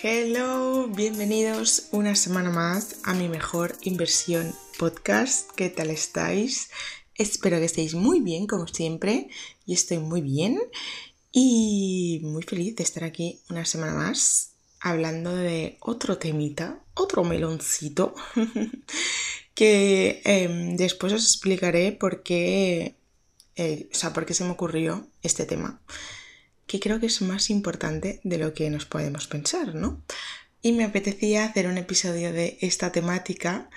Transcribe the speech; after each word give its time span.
Hello, 0.00 0.86
bienvenidos 0.86 1.88
una 1.90 2.14
semana 2.14 2.50
más 2.50 3.00
a 3.02 3.14
mi 3.14 3.28
mejor 3.28 3.74
inversión 3.82 4.54
podcast. 4.78 5.50
¿Qué 5.56 5.70
tal 5.70 5.90
estáis? 5.90 6.70
Espero 7.16 7.58
que 7.58 7.64
estéis 7.64 7.94
muy 7.94 8.20
bien 8.20 8.46
como 8.46 8.68
siempre. 8.68 9.28
y 9.66 9.74
estoy 9.74 9.98
muy 9.98 10.20
bien 10.20 10.60
y 11.32 12.20
muy 12.22 12.44
feliz 12.44 12.76
de 12.76 12.84
estar 12.84 13.02
aquí 13.02 13.40
una 13.50 13.64
semana 13.64 13.94
más 13.94 14.52
hablando 14.78 15.34
de 15.34 15.78
otro 15.80 16.16
temita, 16.16 16.80
otro 16.94 17.24
meloncito, 17.24 18.14
que 19.54 20.22
em, 20.24 20.76
después 20.76 21.12
os 21.12 21.24
explicaré 21.24 21.90
por 21.90 22.22
qué, 22.22 22.94
eh, 23.56 23.88
o 23.92 23.96
sea, 23.96 24.12
por 24.12 24.26
qué 24.26 24.34
se 24.34 24.44
me 24.44 24.50
ocurrió 24.50 25.08
este 25.22 25.44
tema 25.44 25.82
que 26.68 26.78
creo 26.78 27.00
que 27.00 27.06
es 27.06 27.20
más 27.22 27.50
importante 27.50 28.20
de 28.22 28.38
lo 28.38 28.54
que 28.54 28.70
nos 28.70 28.84
podemos 28.84 29.26
pensar, 29.26 29.74
¿no? 29.74 30.04
Y 30.62 30.72
me 30.72 30.84
apetecía 30.84 31.44
hacer 31.44 31.66
un 31.66 31.78
episodio 31.78 32.32
de 32.32 32.58
esta 32.60 32.92
temática 32.92 33.70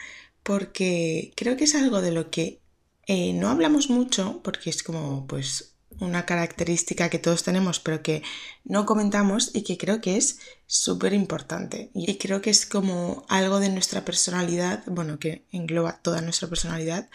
porque 0.44 1.32
creo 1.36 1.58
que 1.58 1.64
es 1.64 1.76
algo 1.76 2.02
de 2.02 2.12
lo 2.12 2.30
que 2.30 2.62
eh, 3.08 3.34
no 3.34 3.50
hablamos 3.50 3.90
mucho, 3.90 4.42
porque 4.44 4.70
es 4.70 4.84
como 4.84 5.26
pues 5.28 5.76
una 6.00 6.26
característica 6.26 7.10
que 7.10 7.20
todos 7.20 7.44
tenemos, 7.44 7.80
pero 7.80 8.02
que 8.02 8.24
no 8.64 8.86
comentamos 8.86 9.52
y 9.54 9.64
que 9.64 9.78
creo 9.78 10.02
que 10.02 10.18
es 10.18 10.40
súper 10.66 11.14
importante. 11.14 11.92
Y 11.94 12.18
creo 12.18 12.42
que 12.42 12.50
es 12.50 12.66
como 12.66 13.26
algo 13.30 13.60
de 13.60 13.70
nuestra 13.70 14.04
personalidad, 14.06 14.84
bueno, 14.88 15.20
que 15.20 15.46
engloba 15.52 16.00
toda 16.02 16.22
nuestra 16.22 16.48
personalidad, 16.48 17.10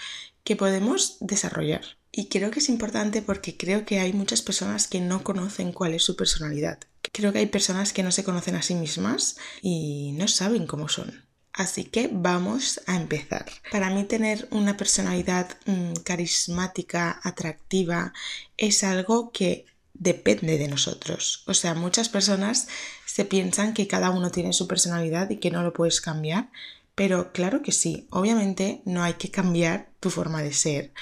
que 0.45 0.57
podemos 0.57 1.19
desarrollar. 1.21 1.96
Y 2.13 2.29
creo 2.29 2.51
que 2.51 2.61
es 2.61 2.69
importante 2.69 3.23
porque 3.23 3.57
creo 3.57 3.85
que 3.85 4.01
hay 4.01 4.13
muchas 4.13 4.43
personas 4.43 4.89
que 4.89 5.01
no 5.01 5.23
conocen 5.23 5.73
cuál 5.73 5.95
es 5.95 6.05
su 6.05 6.17
personalidad. 6.17 6.79
Creo 7.13 7.33
que 7.33 7.41
hay 7.41 7.47
personas 7.47 7.93
que 7.93 8.03
no 8.03 8.11
se 8.11 8.25
conocen 8.25 8.57
a 8.57 8.63
sí 8.63 8.75
mismas 8.75 9.37
y 9.61 10.13
no 10.13 10.27
saben 10.29 10.67
cómo 10.67 10.89
son. 10.89 11.27
Así 11.53 11.85
que 11.85 12.11
vamos 12.13 12.81
a 12.87 12.97
empezar. 12.97 13.47
Para 13.73 13.91
mí 13.91 14.05
tener 14.05 14.47
una 14.51 14.77
personalidad 14.77 15.57
mm, 15.65 15.95
carismática, 16.05 17.19
atractiva, 17.23 18.13
es 18.59 18.85
algo 18.85 19.31
que 19.33 19.65
depende 19.95 20.59
de 20.59 20.69
nosotros. 20.69 21.45
O 21.47 21.55
sea, 21.55 21.75
muchas 21.75 22.11
personas 22.11 22.69
se 23.07 23.25
piensan 23.25 23.73
que 23.73 23.87
cada 23.87 24.11
uno 24.11 24.31
tiene 24.31 24.53
su 24.53 24.69
personalidad 24.69 25.31
y 25.31 25.39
que 25.39 25.51
no 25.51 25.63
lo 25.63 25.73
puedes 25.73 26.03
cambiar, 26.03 26.51
pero 26.95 27.33
claro 27.33 27.63
que 27.63 27.73
sí, 27.73 28.07
obviamente 28.11 28.83
no 28.85 29.03
hay 29.03 29.15
que 29.15 29.31
cambiar 29.31 29.89
tu 30.01 30.11
forma 30.11 30.43
de 30.43 30.53
ser, 30.53 30.93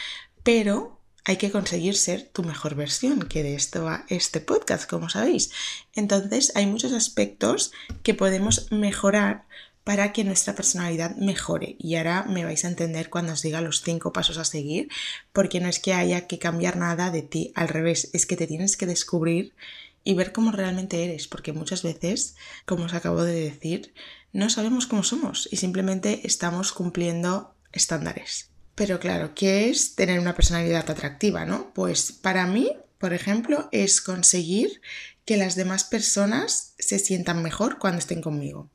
pero 0.44 0.93
hay 1.25 1.36
que 1.36 1.50
conseguir 1.50 1.97
ser 1.97 2.28
tu 2.28 2.42
mejor 2.42 2.75
versión, 2.75 3.20
que 3.20 3.42
de 3.42 3.55
esto 3.55 3.84
va 3.84 4.05
este 4.08 4.41
podcast, 4.41 4.89
como 4.89 5.08
sabéis. 5.08 5.50
Entonces 5.94 6.53
hay 6.55 6.67
muchos 6.67 6.92
aspectos 6.92 7.72
que 8.03 8.14
podemos 8.14 8.70
mejorar 8.70 9.45
para 9.84 10.12
que 10.12 10.25
nuestra 10.25 10.55
personalidad 10.55 11.17
mejore. 11.17 11.77
Y 11.78 11.97
ahora 11.97 12.25
me 12.25 12.45
vais 12.45 12.64
a 12.64 12.69
entender 12.69 13.11
cuando 13.11 13.33
os 13.33 13.42
diga 13.42 13.61
los 13.61 13.83
cinco 13.83 14.12
pasos 14.12 14.39
a 14.39 14.45
seguir, 14.45 14.89
porque 15.33 15.61
no 15.61 15.69
es 15.69 15.78
que 15.78 15.95
haya 15.95 16.27
que 16.27 16.39
cambiar 16.39 16.77
nada 16.77 17.11
de 17.11 17.22
ti, 17.22 17.52
al 17.55 17.69
revés, 17.69 18.11
es 18.12 18.27
que 18.27 18.36
te 18.36 18.47
tienes 18.47 18.77
que 18.77 18.86
descubrir 18.86 19.55
y 20.02 20.14
ver 20.14 20.33
cómo 20.33 20.52
realmente 20.52 21.05
eres, 21.05 21.28
porque 21.28 21.52
muchas 21.52 21.83
veces, 21.83 22.36
como 22.67 22.84
os 22.84 22.95
acabo 22.95 23.22
de 23.25 23.34
decir, 23.34 23.95
no 24.33 24.50
sabemos 24.50 24.86
cómo 24.86 25.02
somos 25.02 25.48
y 25.50 25.56
simplemente 25.56 26.20
estamos 26.25 26.72
cumpliendo 26.72 27.55
estándares. 27.72 28.53
Pero 28.75 28.98
claro, 28.98 29.34
¿qué 29.34 29.70
es 29.70 29.94
tener 29.94 30.19
una 30.19 30.34
personalidad 30.34 30.91
atractiva, 30.91 31.44
no? 31.44 31.72
Pues 31.75 32.12
para 32.12 32.47
mí, 32.47 32.72
por 32.98 33.12
ejemplo, 33.12 33.69
es 33.72 34.00
conseguir 34.00 34.80
que 35.25 35.36
las 35.36 35.55
demás 35.55 35.84
personas 35.84 36.75
se 36.78 36.98
sientan 36.98 37.42
mejor 37.42 37.78
cuando 37.78 37.98
estén 37.98 38.20
conmigo. 38.20 38.69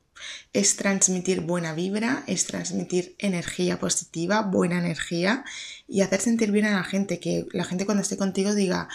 Es 0.52 0.76
transmitir 0.76 1.40
buena 1.40 1.74
vibra, 1.74 2.24
es 2.26 2.46
transmitir 2.46 3.14
energía 3.18 3.78
positiva, 3.78 4.42
buena 4.42 4.78
energía 4.78 5.44
y 5.86 6.02
hacer 6.02 6.20
sentir 6.20 6.50
bien 6.50 6.66
a 6.66 6.76
la 6.76 6.84
gente, 6.84 7.20
que 7.20 7.46
la 7.52 7.64
gente 7.64 7.86
cuando 7.86 8.02
esté 8.02 8.16
contigo 8.16 8.54
diga, 8.54 8.88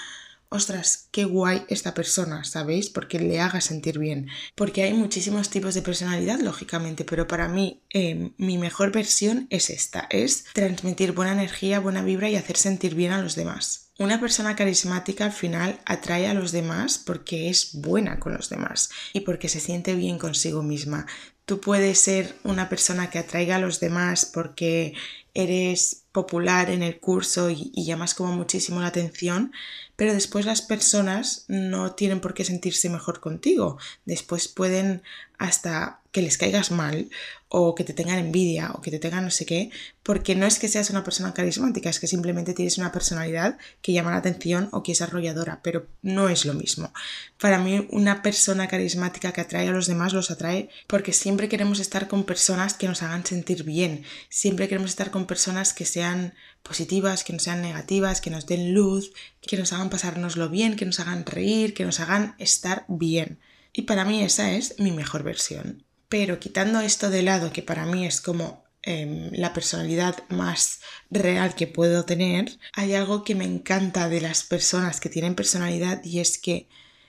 ostras, 0.50 1.08
qué 1.12 1.26
guay 1.26 1.66
esta 1.70 1.94
persona, 1.94 2.44
¿sabéis? 2.44 2.90
Porque 2.90 3.20
le 3.20 3.40
haga 3.40 3.62
sentir 3.62 4.00
bien. 4.00 4.28
Porque 4.56 4.84
hay 4.84 4.94
muchísimos 4.94 5.50
tipos 5.50 5.74
de 5.74 5.82
personalidad, 5.82 6.40
lógicamente, 6.40 7.04
pero 7.04 7.28
para 7.28 7.48
mí 7.48 7.82
em, 7.90 8.34
mi 8.38 8.58
mejor 8.58 8.92
versión 8.92 9.48
es 9.50 9.70
esta, 9.70 10.08
es 10.10 10.46
transmitir 10.54 11.12
buena 11.12 11.34
energía, 11.34 11.80
buena 11.80 12.04
vibra 12.04 12.30
y 12.30 12.36
hacer 12.36 12.58
sentir 12.58 12.96
bien 12.96 13.12
a 13.12 13.22
los 13.22 13.36
demás. 13.36 13.86
Una 13.98 14.20
persona 14.20 14.58
carismática 14.58 15.26
al 15.26 15.32
final 15.32 15.80
atrae 15.86 16.28
a 16.28 16.34
los 16.34 16.52
demás 16.52 16.98
porque 16.98 17.50
es 17.50 17.76
buena 17.76 18.20
con 18.20 18.34
los 18.34 18.50
demás 18.50 18.90
y 19.14 19.22
porque 19.22 19.48
se 19.48 19.62
siente 19.62 19.96
bien 19.96 20.20
consigo 20.20 20.64
misma. 20.64 21.06
Tú 21.46 21.62
puedes 21.62 22.00
ser 22.00 22.36
una 22.44 22.68
persona 22.68 23.10
que 23.10 23.20
atraiga 23.20 23.56
a 23.56 23.60
los 23.60 23.80
demás 23.80 24.26
porque 24.26 24.96
eres 25.36 26.06
popular 26.12 26.72
en 26.72 26.82
el 26.82 27.00
curso 27.00 27.50
y, 27.52 27.72
llamas 27.76 28.16
como 28.16 28.34
muchísimo 28.34 28.82
la 28.82 28.88
atención, 28.88 29.52
pero 29.96 30.14
después 30.14 30.46
las 30.46 30.62
personas 30.62 31.46
no 31.48 31.94
tienen 31.94 32.22
por 32.22 32.34
qué 32.34 32.44
sentirse 32.44 32.90
mejor 32.90 33.20
contigo. 33.20 33.78
Después 34.06 34.48
pueden 34.48 35.04
hasta 35.38 36.00
que 36.16 36.22
les 36.22 36.38
caigas 36.38 36.72
mal 36.72 37.10
o 37.50 37.76
que 37.76 37.84
te 37.84 37.92
tengan 37.92 38.20
envidia 38.20 38.72
o 38.72 38.80
que 38.82 38.90
te 38.90 39.00
tengan 39.00 39.26
no 39.26 39.32
sé 39.32 39.46
qué, 39.46 39.70
porque 40.02 40.34
no 40.34 40.46
es 40.46 40.60
que 40.60 40.70
seas 40.70 40.90
una 40.90 41.04
persona 41.04 41.34
carismática, 41.34 41.90
es 41.90 42.00
que 42.00 42.08
simplemente 42.08 42.54
tienes 42.54 42.78
una 42.78 42.94
personalidad 42.94 43.58
que 43.82 43.92
llama 43.92 44.12
la 44.12 44.24
atención 44.24 44.70
o 44.72 44.82
que 44.82 44.94
es 44.94 45.02
arrolladora, 45.02 45.60
pero 45.62 45.88
no 46.02 46.30
es 46.30 46.46
lo 46.46 46.54
mismo. 46.54 46.94
Para 47.38 47.60
mí 47.60 47.86
una 47.92 48.22
persona 48.22 48.70
carismática 48.70 49.34
que 49.34 49.42
atrae 49.42 49.68
a 49.68 49.74
los 49.74 49.88
demás 49.88 50.14
los 50.14 50.32
atrae 50.32 50.70
porque 50.88 51.12
siempre 51.12 51.50
queremos 51.50 51.82
estar 51.82 52.08
con 52.08 52.24
personas 52.24 52.76
que 52.76 52.88
nos 52.88 53.04
hagan 53.04 53.26
sentir 53.26 53.66
bien, 53.66 54.06
siempre 54.30 54.70
queremos 54.70 54.92
estar 54.92 55.12
con 55.12 55.26
personas 55.26 55.74
que 55.74 55.84
sean 55.84 56.34
positivas, 56.64 57.26
que 57.26 57.34
no 57.34 57.40
sean 57.40 57.62
negativas, 57.62 58.22
que 58.22 58.30
nos 58.30 58.46
den 58.46 58.74
luz, 58.74 59.12
que 59.42 59.58
nos 59.58 59.74
hagan 59.74 59.90
pasárnoslo 59.90 60.48
bien, 60.48 60.78
que 60.78 60.86
nos 60.86 61.02
hagan 61.02 61.26
reír, 61.26 61.74
que 61.74 61.84
nos 61.84 62.00
hagan 62.00 62.36
estar 62.40 62.86
bien. 62.88 63.38
Y 63.74 63.82
para 63.82 64.06
mí 64.06 64.24
esa 64.24 64.54
es 64.54 64.80
mi 64.80 64.92
mejor 64.92 65.24
versión. 65.24 65.85
Pero 66.10 66.40
quitando 66.40 66.80
esto 66.82 67.10
de 67.10 67.24
lado, 67.24 67.52
que 67.52 67.62
para 67.62 67.86
mí 67.86 68.06
es 68.06 68.22
como 68.22 68.64
em, 68.84 69.32
la 69.32 69.54
personalidad 69.54 70.16
más 70.30 70.82
real 71.10 71.56
que 71.56 71.68
puedo 71.68 72.06
tener, 72.06 72.58
hay 72.74 72.94
algo 72.94 73.24
que 73.24 73.36
me 73.36 73.46
encanta 73.46 74.10
de 74.10 74.22
las 74.22 74.44
personas 74.44 75.00
que 75.00 75.10
tienen 75.10 75.36
personalidad 75.36 76.04
y 76.04 76.20
es 76.20 76.38
que 76.38 76.68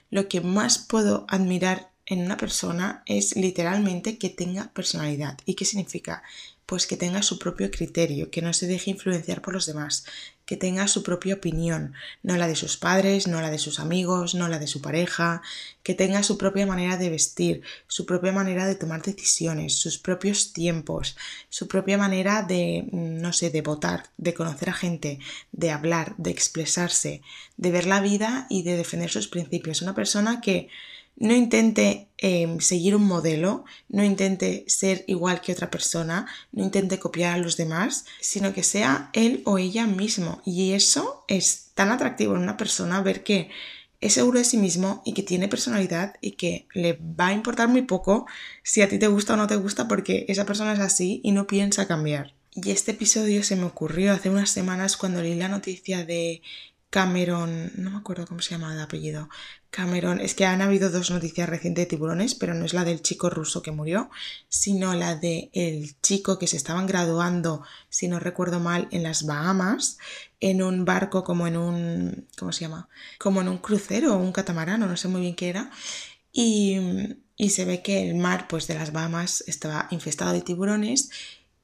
lo 0.09 0.27
que 0.27 0.41
más 0.41 0.79
puedo 0.79 1.25
admirar 1.29 1.91
en 2.05 2.21
una 2.21 2.37
persona 2.37 3.03
es 3.05 3.35
literalmente 3.35 4.17
que 4.17 4.29
tenga 4.29 4.71
personalidad. 4.73 5.37
¿Y 5.45 5.55
qué 5.55 5.65
significa? 5.65 6.23
pues 6.67 6.85
que 6.85 6.97
tenga 6.97 7.23
su 7.23 7.39
propio 7.39 7.71
criterio, 7.71 8.29
que 8.29 8.41
no 8.41 8.53
se 8.53 8.67
deje 8.67 8.91
influenciar 8.91 9.41
por 9.41 9.53
los 9.53 9.65
demás, 9.65 10.05
que 10.47 10.55
tenga 10.55 10.87
su 10.87 11.03
propia 11.03 11.35
opinión, 11.35 11.93
no 12.23 12.37
la 12.37 12.47
de 12.47 12.55
sus 12.55 12.77
padres, 12.77 13.27
no 13.27 13.41
la 13.41 13.51
de 13.51 13.59
sus 13.59 13.81
amigos, 13.81 14.33
no 14.33 14.47
la 14.47 14.59
de 14.59 14.67
su 14.67 14.81
pareja, 14.81 15.41
que 15.83 15.93
tenga 15.93 16.23
su 16.23 16.37
propia 16.37 16.65
manera 16.65 16.95
de 16.95 17.09
vestir, 17.09 17.61
su 17.87 18.05
propia 18.05 18.31
manera 18.31 18.65
de 18.65 18.75
tomar 18.75 19.01
decisiones, 19.01 19.75
sus 19.75 19.97
propios 19.97 20.53
tiempos, 20.53 21.17
su 21.49 21.67
propia 21.67 21.97
manera 21.97 22.43
de, 22.43 22.87
no 22.93 23.33
sé, 23.33 23.49
de 23.49 23.61
votar, 23.61 24.05
de 24.15 24.33
conocer 24.33 24.69
a 24.69 24.73
gente, 24.73 25.19
de 25.51 25.69
hablar, 25.69 26.15
de 26.17 26.31
expresarse, 26.31 27.21
de 27.57 27.71
ver 27.71 27.85
la 27.85 27.99
vida 27.99 28.47
y 28.49 28.63
de 28.63 28.77
defender 28.77 29.09
sus 29.09 29.27
principios. 29.27 29.81
Una 29.81 29.95
persona 29.95 30.39
que 30.39 30.69
no 31.17 31.33
intente 31.33 32.09
em, 32.17 32.59
seguir 32.59 32.95
un 32.95 33.05
modelo, 33.05 33.65
no 33.89 34.03
intente 34.03 34.65
ser 34.67 35.03
igual 35.07 35.41
que 35.41 35.51
otra 35.51 35.69
persona, 35.71 36.27
no 36.51 36.63
intente 36.63 36.99
copiar 36.99 37.33
a 37.33 37.37
los 37.37 37.57
demás, 37.57 38.05
sino 38.21 38.53
que 38.53 38.63
sea 38.63 39.09
él 39.13 39.41
o 39.45 39.57
ella 39.57 39.87
mismo. 39.87 40.41
Y 40.45 40.73
eso 40.73 41.25
es 41.27 41.71
tan 41.73 41.91
atractivo 41.91 42.35
en 42.35 42.43
una 42.43 42.57
persona 42.57 43.01
ver 43.01 43.23
que 43.23 43.49
es 43.99 44.13
seguro 44.13 44.37
de 44.37 44.45
sí 44.45 44.57
mismo 44.57 45.01
y 45.05 45.13
que 45.13 45.23
tiene 45.23 45.47
personalidad 45.47 46.15
y 46.21 46.31
que 46.31 46.67
le 46.73 46.93
va 46.93 47.27
a 47.27 47.33
importar 47.33 47.67
muy 47.67 47.81
poco 47.81 48.27
si 48.63 48.81
a 48.81 48.89
ti 48.89 48.99
te 48.99 49.07
gusta 49.07 49.33
o 49.33 49.37
no 49.37 49.47
te 49.47 49.55
gusta 49.55 49.87
porque 49.87 50.25
esa 50.27 50.45
persona 50.45 50.73
es 50.73 50.79
así 50.79 51.19
y 51.23 51.31
no 51.31 51.47
piensa 51.47 51.87
cambiar. 51.87 52.35
Y 52.53 52.71
este 52.71 52.91
episodio 52.91 53.43
se 53.43 53.55
me 53.55 53.65
ocurrió 53.65 54.13
hace 54.13 54.29
unas 54.29 54.49
semanas 54.49 54.97
cuando 54.97 55.21
leí 55.21 55.35
la 55.35 55.47
noticia 55.47 56.05
de 56.05 56.41
Cameron, 56.89 57.71
no 57.75 57.91
me 57.91 57.97
acuerdo 57.97 58.25
cómo 58.25 58.41
se 58.41 58.51
llama 58.51 58.75
de 58.75 58.81
apellido, 58.81 59.29
Cameron, 59.77 60.21
es 60.21 60.33
que 60.33 60.43
han 60.43 60.63
habido 60.63 60.89
dos 60.89 61.11
noticias 61.11 61.47
recientes 61.47 61.83
de 61.83 61.85
tiburones, 61.85 62.33
pero 62.33 62.55
no 62.55 62.65
es 62.65 62.73
la 62.73 62.83
del 62.83 63.03
chico 63.03 63.29
ruso 63.29 63.61
que 63.61 63.69
murió, 63.69 64.09
sino 64.49 64.95
la 64.95 65.15
de 65.15 65.51
el 65.53 66.01
chico 66.01 66.39
que 66.39 66.47
se 66.47 66.57
estaban 66.57 66.87
graduando, 66.87 67.61
si 67.87 68.07
no 68.07 68.19
recuerdo 68.19 68.59
mal, 68.59 68.87
en 68.89 69.03
las 69.03 69.27
Bahamas, 69.27 69.99
en 70.39 70.63
un 70.63 70.83
barco 70.83 71.23
como 71.23 71.45
en 71.45 71.57
un, 71.57 72.27
¿cómo 72.39 72.51
se 72.53 72.61
llama? 72.61 72.89
Como 73.19 73.41
en 73.41 73.49
un 73.49 73.59
crucero 73.59 74.15
o 74.15 74.17
un 74.17 74.31
catamarán, 74.31 74.79
no 74.79 74.97
sé 74.97 75.09
muy 75.09 75.21
bien 75.21 75.35
qué 75.35 75.49
era, 75.49 75.69
y, 76.31 76.79
y 77.35 77.51
se 77.51 77.65
ve 77.65 77.83
que 77.83 78.09
el 78.09 78.15
mar 78.15 78.47
pues 78.47 78.65
de 78.65 78.73
las 78.73 78.91
Bahamas 78.91 79.43
estaba 79.45 79.89
infestado 79.91 80.33
de 80.33 80.41
tiburones. 80.41 81.11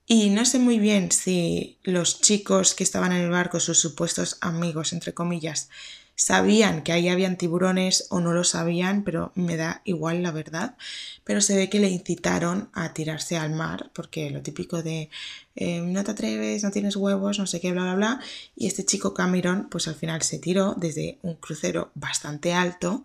Y 0.05 0.29
no 0.29 0.45
sé 0.45 0.59
muy 0.59 0.77
bien 0.77 1.11
si 1.11 1.79
los 1.81 2.21
chicos 2.21 2.75
que 2.75 2.83
estaban 2.83 3.11
en 3.11 3.23
el 3.23 3.31
barco, 3.31 3.59
sus 3.59 3.79
supuestos 3.79 4.37
amigos, 4.41 4.93
entre 4.93 5.15
comillas, 5.15 5.69
sabían 6.15 6.83
que 6.83 6.91
ahí 6.91 7.09
habían 7.09 7.37
tiburones 7.37 8.07
o 8.09 8.19
no 8.19 8.33
lo 8.33 8.43
sabían, 8.43 9.03
pero 9.03 9.31
me 9.35 9.57
da 9.57 9.81
igual 9.85 10.23
la 10.23 10.31
verdad. 10.31 10.75
Pero 11.23 11.41
se 11.41 11.55
ve 11.55 11.69
que 11.69 11.79
le 11.79 11.89
incitaron 11.89 12.69
a 12.73 12.93
tirarse 12.93 13.37
al 13.37 13.51
mar, 13.51 13.91
porque 13.93 14.29
lo 14.29 14.41
típico 14.41 14.83
de 14.83 15.09
eh, 15.55 15.81
no 15.81 16.03
te 16.03 16.11
atreves, 16.11 16.63
no 16.63 16.71
tienes 16.71 16.95
huevos, 16.95 17.39
no 17.39 17.47
sé 17.47 17.59
qué, 17.59 17.71
bla, 17.71 17.83
bla, 17.83 17.95
bla. 17.95 18.19
Y 18.55 18.67
este 18.67 18.85
chico 18.85 19.13
Cameron, 19.13 19.67
pues 19.69 19.87
al 19.87 19.95
final 19.95 20.21
se 20.21 20.39
tiró 20.39 20.75
desde 20.77 21.19
un 21.21 21.35
crucero 21.35 21.91
bastante 21.95 22.53
alto 22.53 23.03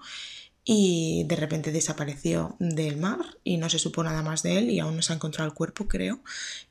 y 0.71 1.25
de 1.25 1.37
repente 1.37 1.73
desapareció 1.73 2.55
del 2.59 2.99
mar 2.99 3.39
y 3.43 3.57
no 3.57 3.71
se 3.71 3.79
supo 3.79 4.03
nada 4.03 4.23
más 4.23 4.43
de 4.43 4.59
él 4.59 4.71
y 4.71 4.81
aún 4.81 4.97
no 4.97 5.03
se 5.03 5.15
ha 5.15 5.17
encontrado 5.17 5.49
el 5.49 5.55
cuerpo, 5.55 5.89
creo. 5.89 6.21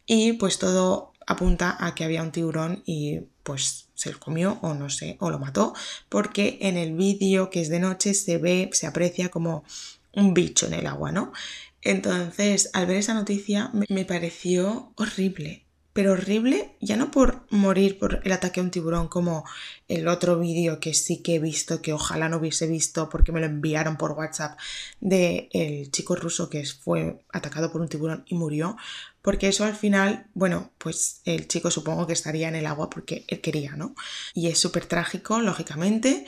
Y 0.06 0.34
pues 0.34 0.60
todo 0.60 1.14
apunta 1.26 1.76
a 1.80 1.96
que 1.96 2.04
había 2.04 2.22
un 2.22 2.32
tiburón 2.32 2.84
y 2.86 3.22
pues 3.42 3.87
se 3.98 4.12
lo 4.12 4.20
comió 4.20 4.60
o 4.62 4.74
no 4.76 4.90
sé, 4.90 5.18
o 5.20 5.30
lo 5.30 5.40
mató, 5.40 5.74
porque 6.08 6.60
en 6.62 6.78
el 6.78 6.94
vídeo 6.94 7.50
que 7.50 7.62
es 7.62 7.70
de 7.70 7.80
noche 7.80 8.14
se 8.14 8.38
ve, 8.38 8.70
se 8.72 8.88
aprecia 8.88 9.30
como 9.30 9.66
un 10.14 10.34
bicho 10.34 10.68
en 10.68 10.76
el 10.76 10.88
agua, 10.88 11.12
¿no? 11.12 11.34
Entonces, 11.82 12.70
al 12.74 12.86
ver 12.86 12.98
esa 12.98 13.14
noticia 13.14 13.72
me 13.74 14.06
pareció 14.06 14.94
horrible, 14.96 15.67
pero 15.98 16.12
horrible 16.12 16.76
ya 16.80 16.96
no 16.96 17.10
por 17.10 17.48
morir 17.50 17.98
por 17.98 18.22
el 18.24 18.32
ataque 18.32 18.60
a 18.60 18.64
un 18.64 18.70
tiburón 18.70 19.08
como 19.08 19.46
el 19.88 20.08
otro 20.08 20.38
vídeo 20.38 20.80
que 20.80 20.94
sí 20.94 21.24
que 21.24 21.34
he 21.34 21.40
visto, 21.40 21.82
que 21.82 21.92
ojalá 21.92 22.30
no 22.30 22.38
hubiese 22.38 22.68
visto 22.68 23.10
porque 23.10 23.32
me 23.32 23.40
lo 23.40 23.48
enviaron 23.48 23.98
por 23.98 24.12
WhatsApp, 24.12 24.60
de 25.00 25.50
el 25.54 25.90
chico 25.90 26.16
ruso 26.16 26.52
que 26.52 26.64
fue 26.68 27.20
atacado 27.34 27.72
por 27.72 27.82
un 27.82 27.90
tiburón 27.90 28.26
y 28.28 28.36
murió, 28.36 28.78
porque 29.24 29.48
eso 29.48 29.66
al 29.66 29.76
final, 29.76 30.28
bueno, 30.36 30.72
pues 30.78 31.22
el 31.26 31.48
chico 31.48 31.72
supongo 31.72 32.06
que 32.06 32.14
estaría 32.14 32.48
en 32.48 32.56
el 32.56 32.68
agua 32.68 32.92
porque 32.92 33.26
él 33.28 33.42
quería, 33.42 33.76
¿no? 33.76 33.96
Y 34.36 34.50
es 34.50 34.60
súper 34.60 34.86
trágico, 34.86 35.40
lógicamente, 35.40 36.28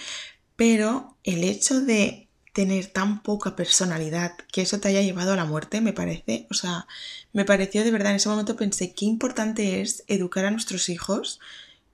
pero 0.55 1.15
el 1.23 1.43
hecho 1.43 1.79
de 1.79 2.28
tener 2.53 2.87
tan 2.87 3.21
poca 3.21 3.55
personalidad 3.55 4.33
que 4.51 4.61
eso 4.61 4.79
te 4.79 4.89
haya 4.89 5.01
llevado 5.01 5.33
a 5.33 5.35
la 5.35 5.45
muerte, 5.45 5.81
me 5.81 5.93
parece, 5.93 6.47
o 6.49 6.53
sea, 6.53 6.87
me 7.33 7.45
pareció 7.45 7.83
de 7.83 7.91
verdad, 7.91 8.11
en 8.11 8.17
ese 8.17 8.29
momento 8.29 8.55
pensé 8.55 8.93
qué 8.93 9.05
importante 9.05 9.81
es 9.81 10.03
educar 10.07 10.45
a 10.45 10.51
nuestros 10.51 10.89
hijos 10.89 11.39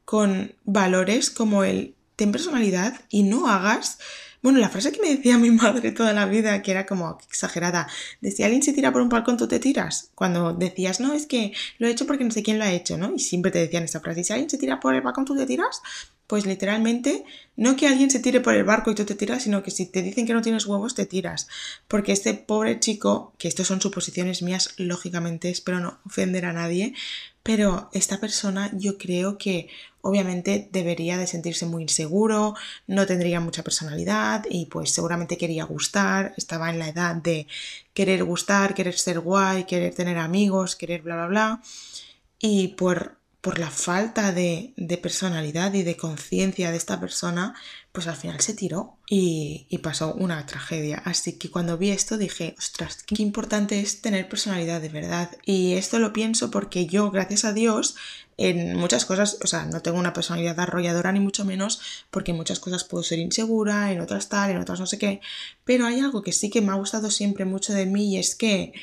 con 0.06 0.54
valores 0.63 1.30
como 1.30 1.63
el 1.63 1.96
ten 2.16 2.31
personalidad 2.31 3.02
y 3.10 3.24
no 3.24 3.48
hagas 3.50 4.00
bueno, 4.46 4.60
la 4.60 4.69
frase 4.69 4.92
que 4.92 5.02
me 5.02 5.10
decía 5.10 5.40
mi 5.40 5.50
madre 5.50 5.92
toda 5.92 6.13
la 6.13 6.28
vida, 6.28 6.62
que 6.62 6.69
era 6.69 6.86
como 6.86 7.18
exagerada, 7.28 7.88
de 8.22 8.30
si 8.30 8.44
alguien 8.44 8.62
se 8.62 8.74
tira 8.74 8.92
por 8.92 9.02
un 9.02 9.10
balcón, 9.10 9.38
tú 9.38 9.48
te 9.48 9.57
tiras. 9.57 10.12
Cuando 10.13 10.54
decías, 10.54 11.00
no, 11.00 11.13
es 11.13 11.25
que 11.25 11.54
lo 11.80 11.88
he 11.88 11.90
hecho 11.90 12.06
porque 12.06 12.24
no 12.24 12.30
sé 12.30 12.44
quién 12.44 12.60
lo 12.60 12.63
ha 12.63 12.72
hecho, 12.72 12.96
¿no? 12.96 13.12
Y 13.16 13.18
siempre 13.18 13.50
te 13.50 13.57
decían 13.57 13.86
esa 13.86 14.02
frase, 14.02 14.24
si 14.24 14.34
alguien 14.34 14.48
se 14.48 14.60
tira 14.60 14.80
por 14.80 14.94
el 14.94 15.02
balcón, 15.02 15.25
tú 15.25 15.36
te 15.36 15.48
tiras. 15.48 15.81
Pues 16.27 16.45
literalmente, 16.45 17.24
no 17.56 17.75
que 17.75 17.88
alguien 17.88 18.10
se 18.10 18.19
tire 18.19 18.42
por 18.42 18.56
el 18.56 18.63
barco 18.63 18.92
y 18.92 18.95
tú 18.95 19.06
te 19.06 19.16
tiras, 19.16 19.44
sino 19.44 19.62
que 19.62 19.72
si 19.72 19.86
te 19.86 20.01
dicen 20.01 20.25
que 20.25 20.33
no 20.33 20.42
tienes 20.42 20.66
huevos, 20.66 20.95
te 20.95 21.06
tiras. 21.06 21.48
Porque 21.88 22.12
este 22.12 22.33
pobre 22.33 22.80
chico, 22.80 23.33
que 23.38 23.48
estos 23.48 23.68
son 23.68 23.80
suposiciones 23.81 24.42
mías, 24.42 24.74
lógicamente 24.77 25.50
espero 25.50 25.80
no 25.80 26.00
ofender 26.06 26.45
a 26.45 26.54
nadie, 26.54 26.94
pero 27.44 27.92
esta 27.94 28.19
persona 28.19 28.72
yo 28.74 28.98
creo 28.98 29.38
que 29.38 29.68
obviamente 30.01 30.68
debería 30.72 31.18
de 31.18 31.27
sentirse 31.27 31.68
muy 31.68 31.83
inseguro, 31.83 32.56
no 32.88 33.06
tendría 33.06 33.39
mucha 33.39 33.63
personalidad 33.63 34.45
y 34.50 34.66
pues 34.66 34.92
seguramente 34.92 35.38
quería 35.38 35.63
gustar, 35.66 36.33
estaba 36.38 36.71
en 36.71 36.80
la 36.80 36.89
edad 36.89 37.16
de 37.16 37.48
querer 37.94 38.24
gustar, 38.24 38.74
querer 38.74 38.98
ser 38.98 39.19
guay, 39.19 39.66
querer 39.66 39.94
tener 39.94 40.18
amigos, 40.18 40.75
querer 40.75 41.04
bla 41.04 41.16
bla 41.16 41.28
bla. 41.28 41.62
Y 42.39 42.69
por 42.69 43.18
por 43.45 43.59
la 43.59 43.69
falta 43.69 44.31
de, 44.31 44.74
personalidad 45.03 45.71
y 45.75 45.83
de 45.83 45.95
conciencia 45.95 46.71
de 46.71 46.77
esta 46.77 47.00
persona, 47.00 47.53
pues 47.92 48.07
al 48.07 48.15
final 48.15 48.42
se 48.42 48.56
tiró 48.56 48.97
y, 49.07 49.68
pasó 49.83 50.15
una 50.15 50.44
tragedia. 50.47 51.03
Así 51.06 51.33
que 51.33 51.51
cuando 51.51 51.77
vi 51.77 51.92
esto 51.92 52.18
dije, 52.18 52.56
ostras, 52.57 53.03
qué 53.03 53.21
importante 53.21 53.80
es 53.80 54.01
tener 54.01 54.27
personalidad 54.27 54.81
de 54.81 54.89
verdad. 54.89 55.30
Y 55.45 55.74
esto 55.74 56.00
lo 56.00 56.12
pienso 56.12 56.50
porque 56.50 56.88
yo, 56.88 57.12
gracias 57.12 57.45
a 57.45 57.53
Dios, 57.53 57.95
en 58.38 58.77
muchas 58.77 59.06
cosas, 59.06 59.38
o 59.44 59.45
sea, 59.45 59.65
no 59.65 59.83
tengo 59.83 60.00
una 60.00 60.13
personalidad 60.13 60.59
arrolladora 60.59 61.12
ni 61.12 61.19
mucho 61.19 61.45
menos, 61.45 61.81
porque 62.09 62.31
en 62.31 62.38
muchas 62.38 62.59
cosas 62.59 62.83
puedo 62.83 63.03
ser 63.03 63.19
insegura, 63.19 63.92
en 63.92 64.01
otras 64.01 64.27
tal, 64.27 64.50
en 64.50 64.57
otras 64.57 64.80
no 64.80 64.88
sé 64.88 64.97
qué, 64.97 65.21
pero 65.65 65.86
hay 65.86 66.00
algo 66.00 66.24
que 66.24 66.31
sí 66.31 66.50
que 66.50 66.62
me 66.62 66.71
ha 66.71 66.75
gustado 66.75 67.12
siempre 67.12 67.45
mucho 67.45 67.74
de 67.74 67.86
mí 67.86 68.15
y 68.15 68.18
es 68.18 68.33
que 68.33 68.74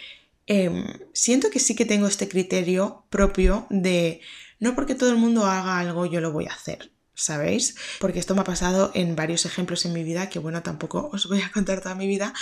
em, 0.47 0.87
siento 1.13 1.51
que 1.51 1.59
sí 1.59 1.75
que 1.75 1.85
tengo 1.85 2.07
este 2.07 2.29
criterio 2.29 3.05
propio 3.11 3.67
de 3.71 4.21
no 4.63 4.77
porque 4.77 4.95
todo 4.95 5.11
el 5.11 5.17
mundo 5.17 5.45
haga 5.45 5.81
algo 5.81 6.07
yo 6.07 6.21
lo 6.21 6.31
voy 6.33 6.47
a 6.47 6.55
hacer. 6.55 6.93
¿sabéis? 7.15 7.77
Porque 8.01 8.19
esto 8.19 8.35
me 8.35 8.41
ha 8.41 8.45
pasado 8.45 8.91
en 8.95 9.15
varios 9.15 9.45
ejemplos 9.45 9.85
en 9.85 9.93
mi 9.93 10.03
vida, 10.03 10.29
que 10.29 10.39
bueno, 10.39 10.63
tampoco 10.63 11.11
os 11.13 11.29
voy 11.29 11.43
a 11.43 11.53
contar 11.53 11.81
toda 11.81 11.95
mi 11.95 12.07
vida, 12.07 12.33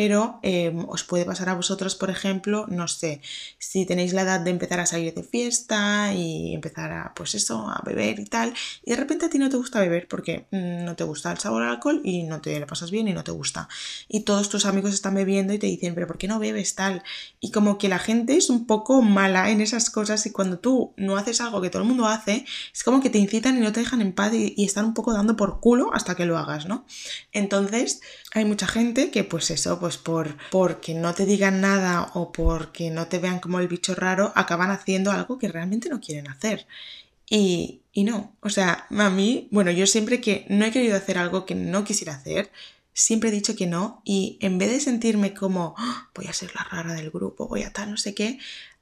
pero 0.00 0.40
em, 0.42 0.86
os 0.88 1.04
puede 1.04 1.26
pasar 1.26 1.50
a 1.50 1.54
vosotros, 1.54 1.94
por 1.94 2.08
ejemplo, 2.08 2.64
no 2.70 2.88
sé, 2.88 3.20
si 3.58 3.84
tenéis 3.84 4.14
la 4.14 4.22
edad 4.22 4.40
de 4.40 4.50
empezar 4.50 4.80
a 4.80 4.86
salir 4.86 5.12
de 5.12 5.22
fiesta 5.22 6.14
y 6.14 6.54
empezar 6.54 6.90
a, 6.90 7.12
pues 7.14 7.34
eso, 7.34 7.68
a 7.68 7.82
beber 7.84 8.18
y 8.18 8.24
tal, 8.24 8.54
y 8.82 8.92
de 8.92 8.96
repente 8.96 9.26
a 9.26 9.28
ti 9.28 9.36
no 9.36 9.50
te 9.50 9.58
gusta 9.58 9.78
beber 9.78 10.08
porque 10.08 10.46
mm, 10.52 10.86
no 10.86 10.96
te 10.96 11.04
gusta 11.04 11.30
el 11.30 11.38
sabor 11.38 11.64
al 11.64 11.68
alcohol 11.72 12.00
y 12.02 12.22
no 12.22 12.40
te 12.40 12.58
lo 12.58 12.66
pasas 12.66 12.90
bien 12.90 13.08
y 13.08 13.12
no 13.12 13.24
te 13.24 13.30
gusta. 13.30 13.68
Y 14.08 14.20
todos 14.20 14.48
tus 14.48 14.64
amigos 14.64 14.94
están 14.94 15.16
bebiendo 15.16 15.52
y 15.52 15.58
te 15.58 15.66
dicen, 15.66 15.94
pero 15.94 16.06
¿por 16.06 16.16
qué 16.16 16.28
no 16.28 16.38
bebes 16.38 16.74
tal? 16.74 17.02
Y 17.38 17.50
como 17.50 17.76
que 17.76 17.90
la 17.90 17.98
gente 17.98 18.38
es 18.38 18.48
un 18.48 18.66
poco 18.66 19.02
mala 19.02 19.50
en 19.50 19.60
esas 19.60 19.90
cosas 19.90 20.24
y 20.24 20.30
cuando 20.30 20.60
tú 20.60 20.94
no 20.96 21.18
haces 21.18 21.42
algo 21.42 21.60
que 21.60 21.68
todo 21.68 21.82
el 21.82 21.88
mundo 21.88 22.06
hace, 22.06 22.46
es 22.72 22.82
como 22.84 23.02
que 23.02 23.10
te 23.10 23.18
incitan 23.18 23.58
y 23.58 23.60
no 23.60 23.72
te 23.72 23.80
dejan 23.80 24.00
en 24.00 24.14
paz 24.14 24.32
y, 24.32 24.64
están 24.64 24.86
un 24.86 24.94
poco 24.94 25.12
dando 25.12 25.36
por 25.36 25.60
culo 25.60 25.90
hasta 25.92 26.14
que 26.14 26.24
lo 26.24 26.38
hagas, 26.38 26.66
¿no? 26.66 26.86
Entonces, 27.32 28.00
hay 28.32 28.46
mucha 28.46 28.66
gente 28.66 29.10
que 29.10 29.24
pues 29.24 29.50
eso, 29.50 29.78
pues 29.80 29.89
por 29.98 30.36
porque 30.50 30.94
no 30.94 31.14
te 31.14 31.26
digan 31.26 31.60
nada 31.60 32.10
o 32.14 32.32
porque 32.32 32.90
no 32.90 33.06
te 33.06 33.18
vean 33.18 33.40
como 33.40 33.60
el 33.60 33.68
bicho 33.68 33.94
raro, 33.94 34.32
acaban 34.34 34.70
haciendo 34.70 35.10
algo 35.10 35.38
que 35.38 35.48
realmente 35.48 35.88
no 35.88 36.00
quieren 36.00 36.28
hacer. 36.28 36.66
Y, 37.28 37.82
y 37.92 38.04
no, 38.04 38.36
o 38.40 38.50
sea, 38.50 38.86
a 38.90 39.10
mí, 39.10 39.48
bueno, 39.50 39.70
yo 39.70 39.86
siempre 39.86 40.20
que 40.20 40.46
no 40.48 40.64
he 40.64 40.72
querido 40.72 40.96
hacer 40.96 41.18
algo 41.18 41.46
que 41.46 41.54
no 41.54 41.84
quisiera 41.84 42.14
hacer, 42.14 42.50
siempre 42.92 43.30
he 43.30 43.32
dicho 43.32 43.56
que 43.56 43.66
no 43.66 44.02
y 44.04 44.38
en 44.40 44.58
vez 44.58 44.70
de 44.70 44.80
sentirme 44.80 45.32
como 45.34 45.74
¡Ah! 45.78 46.10
voy 46.14 46.26
a 46.26 46.32
ser 46.32 46.54
la 46.54 46.64
rara 46.64 46.94
del 46.94 47.10
grupo, 47.10 47.48
voy 47.48 47.62
a 47.62 47.72
tal, 47.72 47.90
no 47.90 47.96
sé 47.96 48.14
qué, 48.14 48.38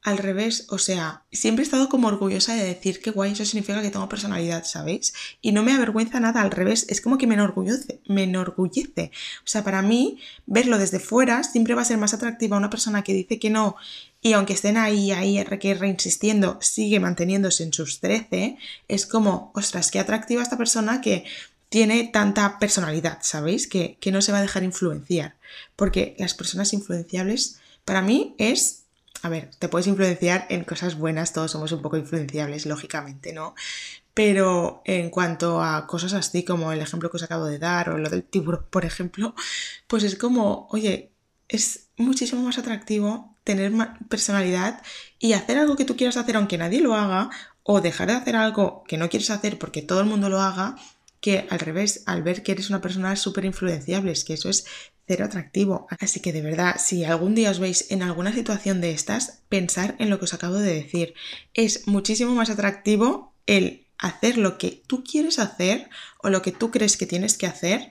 al 0.09 0.19
revés, 0.19 0.67
o 0.71 0.79
sea, 0.79 1.25
siempre 1.33 1.63
he 1.63 1.67
estado 1.67 1.89
como 1.89 2.09
orgullosa 2.09 2.55
de 2.55 2.65
decir 2.65 3.01
que 3.01 3.11
guay, 3.11 3.33
eso 3.33 3.45
significa 3.45 3.83
que 3.83 3.91
tengo 3.91 4.09
personalidad, 4.09 4.65
¿sabéis? 4.65 5.15
Y 5.41 5.53
no 5.53 5.63
me 5.63 5.73
avergüenza 5.73 6.21
nada, 6.21 6.43
al 6.43 6.51
revés, 6.51 6.87
es 6.89 7.01
como 7.01 7.19
que 7.19 7.27
me 7.27 7.35
enorgullece, 7.35 8.01
me 8.07 8.25
enorgullece. 8.25 9.11
O 9.41 9.47
sea, 9.47 9.65
para 9.65 9.83
mí, 9.83 10.21
verlo 10.47 10.79
desde 10.79 11.01
fuera 11.01 11.43
siempre 11.45 11.75
va 11.75 11.83
a 11.83 11.87
ser 11.87 11.99
más 11.99 12.15
atractiva 12.15 12.57
una 12.57 12.71
persona 12.71 13.03
que 13.03 13.15
dice 13.15 13.39
que 13.39 13.51
no 13.51 13.77
y 14.21 14.33
aunque 14.33 14.53
estén 14.53 14.77
ahí, 14.77 15.13
ahí, 15.13 15.45
que 15.61 15.75
reinsistiendo, 15.75 16.59
sigue 16.61 16.99
manteniéndose 16.99 17.63
en 17.63 17.73
sus 17.73 18.01
13, 18.01 18.57
es 18.89 19.07
como, 19.07 19.53
ostras, 19.55 19.91
qué 19.91 20.01
atractiva 20.01 20.43
esta 20.43 20.59
persona 20.59 21.01
que 21.01 21.25
tiene 21.69 22.09
tanta 22.13 22.59
personalidad, 22.59 23.19
¿sabéis? 23.23 23.69
Que, 23.69 23.97
que 24.01 24.11
no 24.11 24.23
se 24.23 24.33
va 24.33 24.39
a 24.39 24.43
dejar 24.43 24.65
influenciar. 24.65 25.37
Porque 25.77 26.17
las 26.19 26.35
personas 26.35 26.73
influenciables, 26.73 27.61
para 27.85 28.03
mí, 28.03 28.35
es 28.39 28.85
a 29.23 29.29
ver, 29.29 29.51
te 29.59 29.69
puedes 29.69 29.87
influenciar 29.87 30.47
en 30.51 30.65
cosas 30.65 30.97
buenas, 30.97 31.33
todos 31.33 31.51
somos 31.51 31.73
un 31.73 31.83
poco 31.83 31.97
influenciables, 31.97 32.67
lógicamente, 32.67 33.33
¿no? 33.33 33.55
Pero 34.15 34.83
en 34.85 35.11
cuanto 35.11 35.63
a 35.63 35.87
cosas 35.87 36.13
así 36.13 36.45
como 36.45 36.73
el 36.73 36.81
ejemplo 36.81 37.11
que 37.11 37.17
os 37.19 37.23
acabo 37.23 37.47
de 37.47 37.59
dar 37.59 37.91
o 37.91 37.99
lo 37.99 38.11
del 38.11 38.25
tiburón, 38.25 38.67
por 38.71 38.85
ejemplo, 38.85 39.35
pues 39.87 40.03
es 40.03 40.17
como, 40.17 40.69
oye, 40.71 41.13
es 41.49 41.89
muchísimo 41.97 42.43
más 42.43 42.59
atractivo 42.59 43.35
tener 43.45 43.73
personalidad 44.09 44.83
y 45.19 45.33
hacer 45.33 45.59
algo 45.59 45.77
que 45.77 45.85
tú 45.85 45.97
quieras 45.97 46.17
hacer 46.17 46.37
aunque 46.37 46.59
nadie 46.59 46.81
lo 46.81 46.95
haga 46.95 47.31
o 47.63 47.81
dejar 47.81 48.09
de 48.09 48.15
hacer 48.15 48.37
algo 48.37 48.85
que 48.87 48.99
no 48.99 49.09
quieres 49.09 49.31
hacer 49.31 49.59
porque 49.59 49.83
todo 49.83 50.01
el 50.01 50.07
mundo 50.07 50.29
lo 50.29 50.41
haga 50.41 50.77
que 51.21 51.47
al 51.51 51.59
revés, 51.59 52.03
al 52.07 52.23
ver 52.23 52.43
que 52.43 52.53
eres 52.53 52.71
una 52.71 52.81
persona 52.81 53.17
súper 53.17 53.45
influenciable, 53.45 54.13
es 54.13 54.25
que 54.25 54.35
eso 54.35 54.49
es 54.49 54.67
cero 55.09 55.25
atractivo. 55.25 55.89
Así 55.99 56.21
que 56.21 56.33
de 56.33 56.43
verdad, 56.43 56.77
si 56.79 57.05
algún 57.05 57.35
día 57.35 57.51
os 57.51 57.59
veis 57.59 57.87
en 57.91 58.03
alguna 58.03 58.33
situación 58.33 58.81
de 58.81 58.93
estas, 58.93 59.41
pensar 59.49 59.97
en 59.99 60.11
lo 60.11 60.19
que 60.19 60.27
os 60.27 60.35
acabo 60.35 60.55
de 60.55 60.75
decir. 60.75 61.15
Es 61.55 61.89
muchísimo 61.89 62.35
más 62.35 62.51
atractivo 62.51 63.35
el 63.47 63.87
hacer 63.99 64.39
lo 64.39 64.59
que 64.59 64.83
tú 64.87 65.03
quieres 65.03 65.39
hacer 65.39 65.89
o 66.23 66.29
lo 66.29 66.43
que 66.43 66.53
tú 66.53 66.71
crees 66.71 66.97
que 66.97 67.07
tienes 67.07 67.37
que 67.37 67.47
hacer 67.47 67.91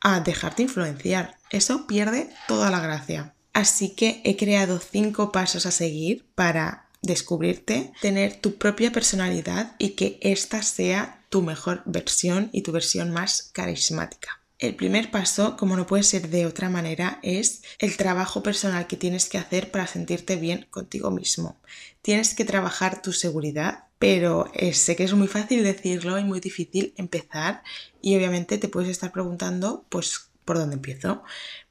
a 0.00 0.20
dejarte 0.20 0.62
influenciar. 0.62 1.36
Eso 1.50 1.86
pierde 1.86 2.28
toda 2.46 2.70
la 2.70 2.80
gracia. 2.80 3.34
Así 3.52 3.90
que 3.90 4.20
he 4.24 4.36
creado 4.36 4.78
cinco 4.78 5.32
pasos 5.32 5.66
a 5.66 5.70
seguir 5.70 6.26
para 6.34 6.88
descubrirte, 7.02 7.92
tener 8.00 8.40
tu 8.40 8.56
propia 8.56 8.92
personalidad 8.92 9.74
y 9.78 9.90
que 9.90 10.18
esta 10.20 10.62
sea 10.62 11.24
tu 11.28 11.42
mejor 11.42 11.82
versión 11.84 12.50
y 12.52 12.62
tu 12.62 12.72
versión 12.72 13.10
más 13.10 13.50
carismática. 13.52 14.37
El 14.58 14.74
primer 14.74 15.12
paso, 15.12 15.56
como 15.56 15.76
no 15.76 15.86
puede 15.86 16.02
ser 16.02 16.30
de 16.30 16.44
otra 16.44 16.68
manera, 16.68 17.20
es 17.22 17.62
el 17.78 17.96
trabajo 17.96 18.42
personal 18.42 18.88
que 18.88 18.96
tienes 18.96 19.28
que 19.28 19.38
hacer 19.38 19.70
para 19.70 19.86
sentirte 19.86 20.34
bien 20.34 20.66
contigo 20.70 21.12
mismo. 21.12 21.56
Tienes 22.02 22.34
que 22.34 22.44
trabajar 22.44 23.00
tu 23.00 23.12
seguridad, 23.12 23.84
pero 24.00 24.50
eh, 24.54 24.74
sé 24.74 24.96
que 24.96 25.04
es 25.04 25.12
muy 25.14 25.28
fácil 25.28 25.62
decirlo 25.62 26.18
y 26.18 26.24
muy 26.24 26.40
difícil 26.40 26.92
empezar 26.96 27.62
y 28.02 28.16
obviamente 28.16 28.58
te 28.58 28.68
puedes 28.68 28.90
estar 28.90 29.12
preguntando, 29.12 29.84
pues, 29.90 30.30
¿por 30.44 30.58
dónde 30.58 30.74
empiezo? 30.74 31.22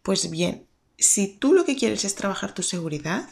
Pues 0.01 0.29
bien, 0.29 0.65
si 0.98 1.27
tú 1.27 1.53
lo 1.53 1.65
que 1.65 1.75
quieres 1.75 2.06
es 2.06 2.15
trabajar 2.15 2.53
tu 2.53 2.63
seguridad, 2.63 3.27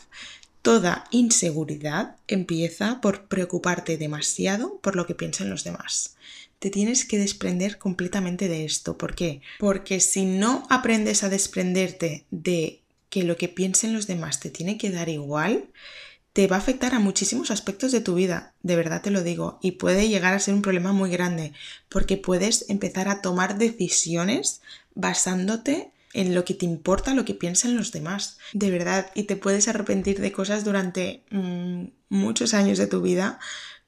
toda 0.64 1.06
inseguridad 1.12 2.18
empieza 2.28 3.00
por 3.00 3.28
preocuparte 3.30 3.98
demasiado 3.98 4.80
por 4.80 4.98
lo 4.98 5.06
que 5.06 5.16
piensan 5.16 5.50
los 5.50 5.64
demás. 5.64 6.18
Te 6.66 6.72
tienes 6.72 7.06
que 7.06 7.20
desprender 7.20 7.78
completamente 7.78 8.48
de 8.48 8.66
esto. 8.66 8.98
¿Por 8.98 9.14
qué? 9.14 9.40
Porque 9.60 10.00
si 10.00 10.26
no 10.26 10.66
aprendes 10.72 11.24
a 11.24 11.30
desprenderte 11.30 12.26
de 12.32 12.82
que 13.12 13.22
lo 13.22 13.38
que 13.38 13.50
piensen 13.50 13.94
los 13.94 14.08
demás 14.08 14.40
te 14.40 14.50
tiene 14.50 14.80
que 14.80 14.90
dar 14.90 15.08
igual, 15.08 15.66
te 16.34 16.48
va 16.48 16.56
a 16.56 16.60
afectar 16.60 16.96
a 16.96 17.00
muchísimos 17.00 17.52
aspectos 17.52 17.92
de 17.92 18.02
tu 18.02 18.16
vida, 18.16 18.56
de 18.64 18.76
verdad 18.76 19.04
te 19.04 19.12
lo 19.12 19.22
digo, 19.22 19.60
y 19.62 19.74
puede 19.74 20.10
llegar 20.10 20.34
a 20.34 20.40
ser 20.40 20.56
un 20.56 20.64
problema 20.64 20.92
muy 20.92 21.12
grande, 21.12 21.54
porque 21.88 22.18
puedes 22.18 22.68
empezar 22.68 23.10
a 23.10 23.22
tomar 23.22 23.60
decisiones 23.60 24.62
basándote 24.96 25.92
en 26.14 26.34
lo 26.34 26.46
que 26.46 26.56
te 26.56 26.66
importa, 26.66 27.14
lo 27.14 27.26
que 27.26 27.36
piensan 27.36 27.76
los 27.76 27.92
demás, 27.92 28.40
de 28.54 28.72
verdad, 28.72 29.12
y 29.14 29.24
te 29.24 29.36
puedes 29.36 29.68
arrepentir 29.68 30.20
de 30.20 30.32
cosas 30.32 30.66
durante 30.66 31.22
mm, 31.30 31.84
muchos 32.10 32.56
años 32.56 32.80
de 32.80 32.88
tu 32.88 33.04
vida 33.04 33.38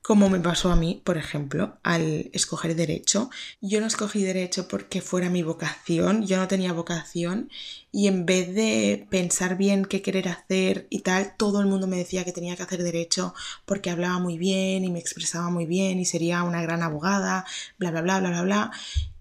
como 0.08 0.30
me 0.30 0.40
pasó 0.40 0.72
a 0.72 0.78
mí, 0.78 1.02
por 1.04 1.18
ejemplo, 1.18 1.80
al 1.84 2.30
escoger 2.32 2.78
derecho. 2.78 3.30
Yo 3.60 3.82
no 3.82 3.88
escogí 3.88 4.24
derecho 4.24 4.70
porque 4.70 5.02
fuera 5.02 5.30
mi 5.30 5.44
vocación, 5.44 6.26
yo 6.26 6.38
no 6.38 6.48
tenía 6.48 6.72
vocación 6.72 7.50
y 7.92 8.08
en 8.08 8.26
vez 8.26 8.56
de 8.56 9.06
pensar 9.10 9.58
bien 9.58 9.84
qué 9.84 10.02
querer 10.02 10.30
hacer 10.30 10.88
y 10.90 11.02
tal, 11.02 11.36
todo 11.36 11.60
el 11.60 11.68
mundo 11.68 11.88
me 11.88 11.98
decía 11.98 12.24
que 12.24 12.32
tenía 12.32 12.56
que 12.56 12.64
hacer 12.64 12.84
derecho 12.84 13.34
porque 13.66 13.90
hablaba 13.90 14.18
muy 14.18 14.38
bien 14.38 14.86
y 14.86 14.90
me 14.90 15.00
expresaba 15.00 15.50
muy 15.50 15.66
bien 15.66 16.00
y 16.00 16.06
sería 16.06 16.44
una 16.44 16.62
gran 16.62 16.84
abogada, 16.84 17.46
bla, 17.78 17.92
bla, 17.92 18.02
bla, 18.02 18.22
bla, 18.22 18.30
bla, 18.30 18.42
bla. 18.44 18.72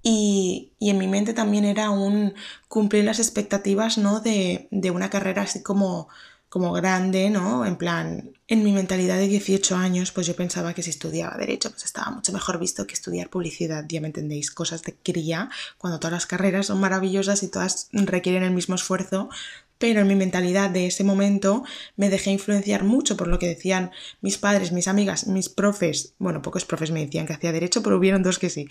Y, 0.05 0.71
y 0.79 0.91
en 0.91 0.99
mi 0.99 1.09
mente 1.09 1.35
también 1.35 1.65
era 1.65 1.91
un 1.91 2.35
cumplir 2.69 3.03
las 3.03 3.19
expectativas, 3.19 3.99
¿no? 3.99 4.21
De, 4.21 4.69
de 4.71 4.93
una 4.93 5.11
carrera 5.11 5.43
así 5.43 5.65
como 5.65 6.09
como 6.57 6.73
grande, 6.73 7.29
¿no? 7.29 7.67
En 7.67 7.77
plan, 7.77 8.31
en 8.49 8.65
mi 8.65 8.73
mentalidad 8.73 9.19
de 9.19 9.29
18 9.29 9.77
años, 9.77 10.11
pues 10.11 10.27
yo 10.27 10.35
pensaba 10.35 10.73
que 10.73 10.83
si 10.83 10.89
estudiaba 10.89 11.37
Derecho, 11.37 11.71
pues 11.71 11.85
estaba 11.85 12.11
mucho 12.11 12.33
mejor 12.33 12.59
visto 12.59 12.87
que 12.87 12.95
estudiar 12.95 13.29
publicidad, 13.29 13.85
ya 13.87 14.01
me 14.01 14.07
entendéis, 14.07 14.51
cosas 14.51 14.83
de 14.83 14.95
cría, 14.95 15.51
cuando 15.77 16.01
todas 16.01 16.13
las 16.13 16.25
carreras 16.25 16.69
son 16.69 16.81
maravillosas 16.81 17.43
y 17.43 17.49
todas 17.49 17.91
requieren 17.93 18.43
el 18.43 18.53
mismo 18.53 18.75
esfuerzo, 18.75 19.29
pero 19.77 20.01
en 20.01 20.07
mi 20.07 20.15
mentalidad 20.15 20.71
de 20.71 20.87
ese 20.87 21.05
momento 21.05 21.63
me 21.95 22.09
dejé 22.09 22.31
influenciar 22.31 22.85
mucho 22.85 23.19
por 23.19 23.29
lo 23.29 23.39
que 23.39 23.49
decían 23.49 23.91
mis 24.23 24.39
padres, 24.39 24.73
mis 24.73 24.89
amigas, 24.89 25.27
mis 25.27 25.51
profes, 25.51 26.15
bueno, 26.19 26.41
pocos 26.41 26.65
profes 26.65 26.91
me 26.91 27.05
decían 27.05 27.27
que 27.27 27.35
hacía 27.35 27.53
Derecho, 27.53 27.83
pero 27.83 27.99
hubieron 27.99 28.23
dos 28.23 28.39
que 28.39 28.49
sí. 28.49 28.67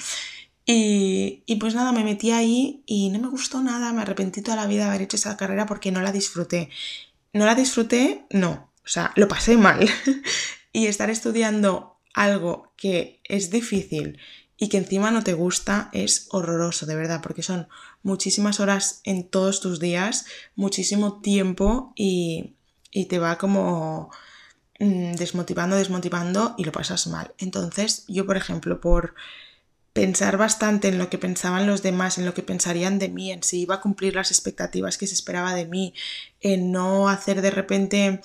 Y, 0.66 1.44
y, 1.46 1.58
pues 1.58 1.76
nada, 1.76 1.92
me 1.92 2.04
metí 2.04 2.32
ahí 2.32 2.82
y 2.88 3.10
no 3.10 3.20
me 3.20 3.28
gustó 3.28 3.62
nada, 3.62 3.94
me 3.94 4.02
arrepentí 4.02 4.42
toda 4.42 4.58
la 4.58 4.66
vida 4.66 4.86
de 4.86 4.90
haber 4.90 5.04
hecho 5.04 5.18
esa 5.18 5.38
carrera 5.38 5.68
porque 5.68 5.92
no 5.92 6.02
la 6.02 6.12
disfruté. 6.12 6.72
¿No 7.36 7.46
la 7.46 7.54
disfruté? 7.54 8.26
No. 8.30 8.72
O 8.86 8.88
sea, 8.88 9.12
lo 9.18 9.28
pasé 9.28 9.58
mal. 9.58 9.90
y 10.72 10.88
estar 10.88 11.10
estudiando 11.10 12.00
algo 12.14 12.72
que 12.78 13.20
es 13.26 13.50
difícil 13.50 14.20
y 14.56 14.70
que 14.70 14.78
encima 14.78 15.12
no 15.12 15.22
te 15.22 15.34
gusta 15.34 15.90
es 15.92 16.28
horroroso, 16.32 16.86
de 16.86 16.96
verdad, 16.96 17.20
porque 17.22 17.44
son 17.44 17.68
muchísimas 18.04 18.62
horas 18.62 19.02
en 19.04 19.28
todos 19.28 19.60
tus 19.60 19.82
días, 19.82 20.26
muchísimo 20.56 21.20
tiempo 21.20 21.92
y, 21.94 22.56
y 22.90 23.08
te 23.08 23.20
va 23.20 23.38
como 23.38 24.12
mm, 24.80 25.16
desmotivando, 25.16 25.76
desmotivando 25.76 26.56
y 26.58 26.64
lo 26.64 26.72
pasas 26.72 27.06
mal. 27.08 27.34
Entonces, 27.38 28.06
yo, 28.08 28.26
por 28.26 28.38
ejemplo, 28.38 28.80
por 28.80 29.14
pensar 29.96 30.36
bastante 30.36 30.90
en 30.90 30.98
lo 30.98 31.10
que 31.10 31.18
pensaban 31.18 31.68
los 31.68 31.82
demás, 31.82 32.18
en 32.18 32.26
lo 32.26 32.34
que 32.34 32.44
pensarían 32.44 33.00
de 33.00 33.08
mí, 33.08 33.32
en 33.32 33.44
si 33.44 33.62
iba 33.62 33.76
a 33.76 33.80
cumplir 33.80 34.14
las 34.14 34.30
expectativas 34.30 34.98
que 34.98 35.08
se 35.08 35.14
esperaba 35.14 35.56
de 35.56 35.68
mí, 35.68 35.94
en 36.42 36.74
no 36.74 37.08
hacer 37.08 37.42
de 37.42 37.50
repente 37.50 38.20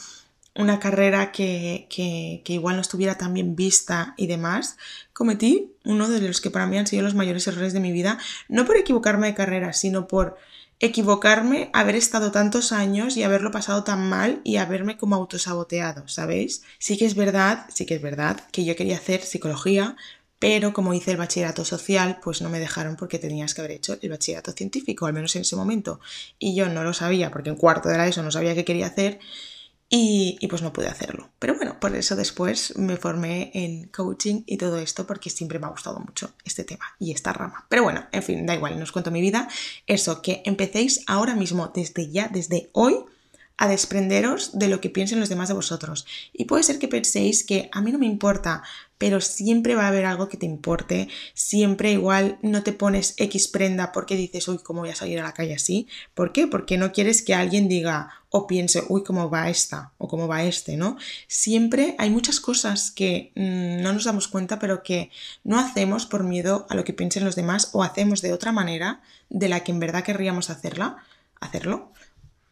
una 0.57 0.81
carrera 0.81 1.31
que, 1.31 1.87
que, 1.89 2.53
igual 2.53 2.75
no 2.75 2.83
estuviera 2.83 3.17
tan 3.17 3.35
bien 3.35 3.55
vista 3.55 4.15
y 4.17 4.27
demás, 4.27 4.79
cometí 5.13 5.73
uno 5.85 6.09
de 6.09 6.21
los 6.21 6.41
que 6.41 6.51
para 6.51 6.67
mí 6.67 6.77
han 6.77 6.89
sido 6.89 7.05
los 7.05 7.15
mayores 7.15 7.47
errores 7.47 7.73
de 7.73 7.79
mi 7.79 7.93
vida, 7.93 8.19
no 8.49 8.65
por 8.65 8.77
equivocarme 8.77 9.29
de 9.29 9.35
carrera, 9.35 9.73
sino 9.73 10.09
por 10.09 10.39
equivocarme, 10.81 11.71
haber 11.73 11.95
estado 11.95 12.33
tantos 12.33 12.73
años 12.73 13.17
y 13.17 13.23
haberlo 13.23 13.53
pasado 13.53 13.85
tan 13.85 14.09
mal 14.09 14.41
y 14.43 14.57
haberme 14.57 14.97
como 14.97 15.15
autosaboteado, 15.15 16.09
¿sabéis? 16.09 16.63
Sí 16.79 16.99
que 16.99 17.05
es 17.05 17.15
verdad, 17.15 17.67
sí 17.73 17.87
que 17.87 17.95
es 17.95 18.03
verdad 18.03 18.41
que 18.51 18.65
yo 18.65 18.75
quería 18.75 18.97
hacer 18.97 19.21
psicología, 19.21 19.95
pero 20.41 20.73
como 20.73 20.95
hice 20.95 21.11
el 21.13 21.19
bachillerato 21.19 21.67
social, 21.67 22.19
pues 22.25 22.41
no 22.41 22.49
me 22.49 22.59
dejaron 22.59 22.97
porque 22.97 23.19
tenías 23.19 23.55
que 23.55 23.61
haber 23.61 23.73
hecho 23.73 23.99
el 24.01 24.09
bachillerato 24.09 24.53
científico, 24.53 25.05
al 25.05 25.13
menos 25.13 25.37
en 25.37 25.43
ese 25.43 25.55
momento. 25.55 26.01
Y 26.39 26.55
yo 26.55 26.71
no 26.71 26.83
lo 26.83 26.95
sabía, 26.95 27.31
porque 27.31 27.51
en 27.51 27.57
cuarto 27.57 27.91
de 27.91 27.99
la 27.99 28.09
ESO 28.09 28.23
no 28.23 28.31
sabía 28.31 28.55
qué 28.55 28.65
quería 28.65 28.87
hacer 28.87 29.21
y, 29.91 30.39
y, 30.41 30.47
pues 30.47 30.63
no 30.63 30.73
pude 30.73 30.89
hacerlo. 30.89 31.29
Pero 31.39 31.57
bueno, 31.57 31.79
por 31.79 31.95
eso 31.95 32.17
después 32.17 32.75
me 32.79 32.97
formé 32.97 33.51
en 33.53 33.89
coaching 33.89 34.43
y 34.47 34.57
todo 34.57 34.79
esto, 34.79 35.07
porque 35.07 35.29
siempre 35.29 35.59
me 35.59 35.67
ha 35.67 35.71
gustado 35.71 36.01
mucho 36.01 36.33
este 36.43 36.65
tema 36.65 36.87
y 36.99 37.13
esta 37.13 37.35
rama. 37.35 37.67
Pero 37.69 37.83
bueno, 37.83 38.07
en 38.11 38.23
fin, 38.23 38.47
da 38.47 38.55
igual, 38.55 38.79
no 38.79 38.85
os 38.85 38.93
cuento 38.93 39.11
mi 39.11 39.21
vida. 39.21 39.47
Eso, 39.87 40.23
que 40.23 40.43
empecéis 40.47 41.05
ahora 41.07 41.35
mismo, 41.35 41.71
desde 41.75 42.11
ya, 42.11 42.29
desde 42.29 42.71
hoy, 42.73 42.97
a 43.61 43.69
desprenderos 43.69 44.59
de 44.59 44.69
lo 44.69 44.81
que 44.81 44.89
piensen 44.89 45.21
los 45.21 45.29
demás 45.29 45.49
de 45.49 45.55
vosotros. 45.55 46.07
Y 46.33 46.47
puede 46.47 46.63
ser 46.63 46.79
que 46.79 46.89
penséis 46.89 47.45
que 47.45 47.69
a 47.73 47.83
mí 47.83 47.93
no 47.93 47.99
me 47.99 48.07
importa, 48.07 48.63
pero 48.97 49.21
siempre 49.21 49.75
va 49.75 49.85
a 49.85 49.89
haber 49.89 50.07
algo 50.07 50.31
que 50.31 50.39
te 50.39 50.47
importe, 50.47 51.09
siempre 51.35 51.93
igual 51.93 52.39
no 52.41 52.63
te 52.63 52.73
pones 52.73 53.13
X 53.19 53.49
prenda 53.49 53.93
porque 53.93 54.17
dices, 54.17 54.49
uy, 54.49 54.61
¿cómo 54.65 54.81
voy 54.81 54.89
a 54.89 54.95
salir 54.95 55.21
a 55.21 55.25
la 55.25 55.35
calle 55.35 55.55
así? 55.55 55.89
¿Por 56.15 56.33
qué? 56.33 56.47
Porque 56.47 56.79
no 56.79 56.91
quieres 56.91 57.21
que 57.21 57.35
alguien 57.35 57.69
diga 57.69 58.09
o 58.31 58.47
piense, 58.47 58.83
uy, 58.89 59.05
¿cómo 59.05 59.29
va 59.29 59.51
esta? 59.51 59.93
o 59.99 60.09
¿cómo 60.09 60.27
va 60.27 60.43
este? 60.45 60.79
¿no? 60.79 60.97
Siempre 61.29 61.97
hay 61.99 62.09
muchas 62.09 62.41
cosas 62.41 62.91
que 62.91 63.33
mmm, 63.37 63.83
no 63.83 63.93
nos 63.93 64.05
damos 64.05 64.27
cuenta, 64.27 64.59
pero 64.59 64.83
que 64.83 65.11
no 65.45 65.59
hacemos 65.59 66.07
por 66.07 66.25
miedo 66.25 66.67
a 66.71 66.75
lo 66.75 66.85
que 66.85 66.95
piensen 66.95 67.27
los 67.27 67.37
demás 67.37 67.69
o 67.75 67.83
hacemos 67.83 68.23
de 68.23 68.33
otra 68.33 68.53
manera 68.53 69.03
de 69.29 69.51
la 69.51 69.65
que 69.65 69.73
en 69.73 69.81
verdad 69.81 70.03
querríamos 70.03 70.49
hacerla, 70.49 70.97
hacerlo 71.41 71.93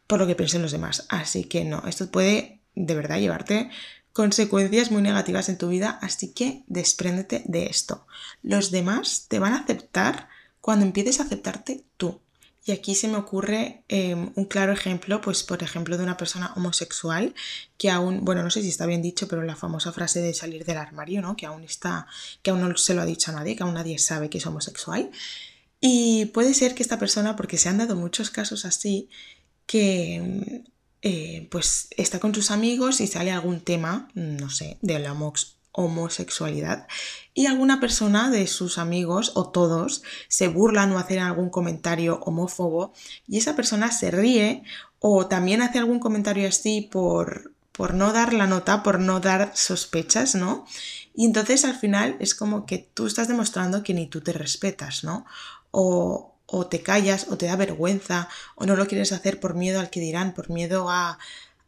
por 0.09 0.19
lo 0.19 0.27
que 0.27 0.35
piensen 0.35 0.63
los 0.63 0.73
demás. 0.73 1.07
Así 1.09 1.45
que 1.45 1.65
no, 1.65 1.85
esto 1.87 2.11
puede 2.11 2.59
de 2.75 2.95
verdad 2.97 3.21
llevarte 3.21 3.71
consecuencias 4.13 4.91
muy 4.91 5.03
negativas 5.03 5.49
en 5.49 5.59
tu 5.59 5.69
vida, 5.69 5.97
así 6.03 6.33
que 6.33 6.65
despréndete 6.67 7.45
de 7.47 7.67
esto. 7.67 8.05
Los 8.43 8.73
demás 8.73 9.27
te 9.29 9.39
van 9.39 9.53
a 9.53 9.61
aceptar 9.61 10.29
cuando 10.61 10.85
empieces 10.85 11.21
a 11.21 11.23
aceptarte 11.23 11.85
tú. 11.97 12.21
Y 12.65 12.73
aquí 12.73 12.95
se 12.95 13.09
me 13.09 13.17
ocurre 13.17 13.85
eh, 13.89 14.15
un 14.15 14.45
claro 14.45 14.73
ejemplo, 14.73 15.21
pues 15.21 15.43
por 15.43 15.63
ejemplo, 15.63 15.97
de 15.97 16.03
una 16.03 16.17
persona 16.17 16.53
homosexual 16.57 17.35
que 17.79 17.91
aún, 17.91 18.25
bueno, 18.25 18.43
no 18.43 18.51
sé 18.51 18.61
si 18.63 18.69
está 18.69 18.87
bien 18.87 19.01
dicho, 19.01 19.29
pero 19.29 19.43
la 19.43 19.57
famosa 19.57 19.93
frase 19.93 20.21
de 20.21 20.35
salir 20.35 20.65
del 20.65 20.77
armario, 20.77 21.23
¿no? 21.23 21.37
Que 21.37 21.47
aún 21.47 21.63
está, 21.65 22.07
que 22.43 22.51
aún 22.51 22.61
no 22.61 22.77
se 22.77 22.95
lo 22.95 23.03
ha 23.03 23.07
dicho 23.07 23.31
a 23.31 23.35
nadie, 23.35 23.57
que 23.57 23.63
aún 23.63 23.75
nadie 23.75 23.99
sabe 23.99 24.29
que 24.29 24.39
es 24.39 24.47
homosexual. 24.47 25.11
Y 25.81 26.27
puede 26.27 26.55
ser 26.55 26.75
que 26.75 26.83
esta 26.83 26.99
persona, 26.99 27.37
porque 27.37 27.57
se 27.57 27.69
han 27.69 27.79
dado 27.79 27.95
muchos 27.95 28.31
casos 28.31 28.65
así, 28.65 29.09
que 29.69 30.65
eh, 31.03 31.47
pues 31.53 31.89
está 31.97 32.19
con 32.19 32.35
sus 32.35 32.51
amigos 32.51 33.01
y 33.01 33.07
sale 33.07 33.31
algún 33.31 33.61
tema, 33.61 34.09
no 34.15 34.49
sé, 34.51 34.79
de 34.81 34.99
la 34.99 35.15
homosexualidad 35.73 36.89
y 37.35 37.47
alguna 37.47 37.79
persona 37.79 38.31
de 38.31 38.47
sus 38.47 38.79
amigos 38.79 39.33
o 39.35 39.51
todos 39.51 40.03
se 40.27 40.49
burlan 40.49 40.91
o 40.93 40.99
hacen 40.99 41.21
algún 41.21 41.51
comentario 41.51 42.19
homófobo 42.25 42.95
y 43.29 43.39
esa 43.39 43.55
persona 43.55 43.93
se 43.93 44.11
ríe 44.11 44.65
o 45.01 45.27
también 45.29 45.63
hace 45.63 45.79
algún 45.79 46.01
comentario 46.01 46.49
así 46.49 46.89
por, 46.91 47.53
por 47.71 47.93
no 47.95 48.13
dar 48.13 48.33
la 48.33 48.47
nota, 48.47 48.83
por 48.83 48.99
no 48.99 49.21
dar 49.21 49.53
sospechas, 49.55 50.35
¿no? 50.35 50.67
Y 51.15 51.27
entonces 51.27 51.65
al 51.67 51.77
final 51.77 52.17
es 52.21 52.35
como 52.35 52.65
que 52.65 52.79
tú 52.79 53.07
estás 53.07 53.29
demostrando 53.29 53.83
que 53.83 53.95
ni 53.95 54.07
tú 54.07 54.23
te 54.23 54.33
respetas, 54.33 55.05
¿no? 55.05 55.27
O, 55.71 56.38
o 56.51 56.67
te 56.67 56.83
callas 56.83 57.27
o 57.29 57.37
te 57.37 57.47
da 57.47 57.57
vergüenza 57.57 58.29
o 58.57 58.65
no 58.67 58.75
lo 58.75 58.87
quieres 58.87 59.13
hacer 59.13 59.39
por 59.39 59.55
miedo 59.55 59.81
al 59.81 59.91
que 59.91 60.01
dirán, 60.01 60.33
por 60.33 60.49
miedo 60.49 60.91
a, 60.91 61.19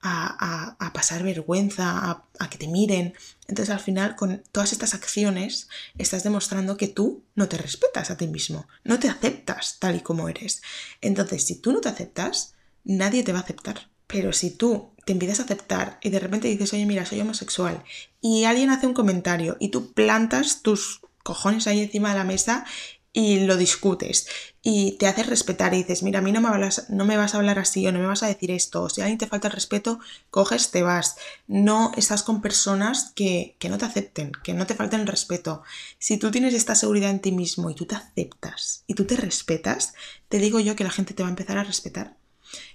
a, 0.01 0.77
a, 0.79 0.93
pasar 0.95 1.23
vergüenza, 1.23 2.25
a, 2.39 2.51
que 2.51 2.57
te 2.57 2.67
miren. 2.67 3.15
Entonces 3.47 3.75
al 3.75 3.81
final 3.81 4.17
con 4.17 4.43
todas 4.53 4.73
estas 4.73 4.95
acciones 4.95 5.69
estás 5.99 6.25
demostrando 6.25 6.79
que 6.79 6.89
tú 6.89 7.23
no 7.35 7.49
te 7.49 7.59
respetas 7.59 8.11
a 8.11 8.17
ti 8.17 8.27
mismo, 8.27 8.67
no 8.83 8.99
te 8.99 9.09
aceptas 9.09 9.77
tal 9.79 9.97
y 9.97 10.01
como 10.01 10.29
eres. 10.29 10.63
Entonces 11.03 11.45
si 11.45 11.57
tú 11.57 11.73
no 11.73 11.81
te 11.83 11.91
aceptas, 11.91 12.55
nadie 12.83 13.23
te 13.23 13.33
va 13.33 13.41
a 13.41 13.43
aceptar. 13.43 13.91
Pero 14.07 14.33
si 14.33 14.51
tú 14.51 14.91
te 15.05 15.13
empiezas 15.13 15.41
a 15.41 15.45
aceptar 15.45 15.99
y 16.03 16.09
de 16.09 16.19
repente 16.19 16.49
dices, 16.49 16.73
oye, 16.73 16.87
mira, 16.87 17.05
soy 17.05 17.21
homosexual, 17.21 17.85
y 18.21 18.45
alguien 18.45 18.71
hace 18.71 18.87
un 18.87 18.95
comentario 18.95 19.57
y 19.61 19.69
tú 19.69 19.93
plantas 19.93 20.63
tus 20.63 21.03
cojones 21.23 21.67
ahí 21.67 21.81
encima 21.81 22.11
de 22.11 22.17
la 22.17 22.25
mesa 22.25 22.65
y 23.13 23.41
lo 23.41 23.57
discutes 23.57 24.27
y 24.63 24.93
te 24.99 25.07
haces 25.07 25.27
respetar 25.27 25.75
y 25.75 25.79
dices, 25.79 26.03
mira, 26.03 26.19
a 26.19 26.23
mí 26.23 26.33
no 26.33 26.41
me, 26.41 26.49
hablas, 26.49 26.91
no 26.91 27.05
me 27.05 27.17
vas 27.17 27.35
a 27.35 27.39
hablar 27.39 27.59
así 27.59 27.87
o 27.87 27.93
no 27.93 27.99
me 27.99 28.07
vas 28.07 28.23
a 28.23 28.27
decir 28.27 28.51
esto, 28.51 28.83
o 28.83 28.89
si 28.91 29.01
a 29.01 29.05
alguien 29.05 29.19
te 29.19 29.27
falta 29.27 29.49
el 29.49 29.55
respeto, 29.55 30.01
coges, 30.31 30.71
te 30.71 30.83
vas. 30.83 31.17
No 31.47 31.93
estás 31.97 32.23
con 32.23 32.43
personas 32.43 33.13
que, 33.15 33.57
que 33.59 33.71
no 33.71 33.79
te 33.79 33.87
acepten, 33.87 34.33
que 34.45 34.53
no 34.53 34.67
te 34.67 34.75
falten 34.75 35.01
el 35.01 35.07
respeto. 35.07 35.63
Si 35.99 36.19
tú 36.19 36.31
tienes 36.31 36.55
esta 36.55 36.75
seguridad 36.75 37.11
en 37.11 37.21
ti 37.21 37.33
mismo 37.33 37.71
y 37.71 37.75
tú 37.75 37.87
te 37.87 37.97
aceptas 37.97 38.85
y 38.87 38.95
tú 38.95 39.07
te 39.07 39.17
respetas, 39.17 39.95
te 40.29 40.39
digo 40.39 40.61
yo 40.61 40.77
que 40.77 40.85
la 40.85 40.91
gente 40.91 41.15
te 41.15 41.23
va 41.23 41.29
a 41.29 41.31
empezar 41.31 41.57
a 41.59 41.65
respetar 41.65 42.20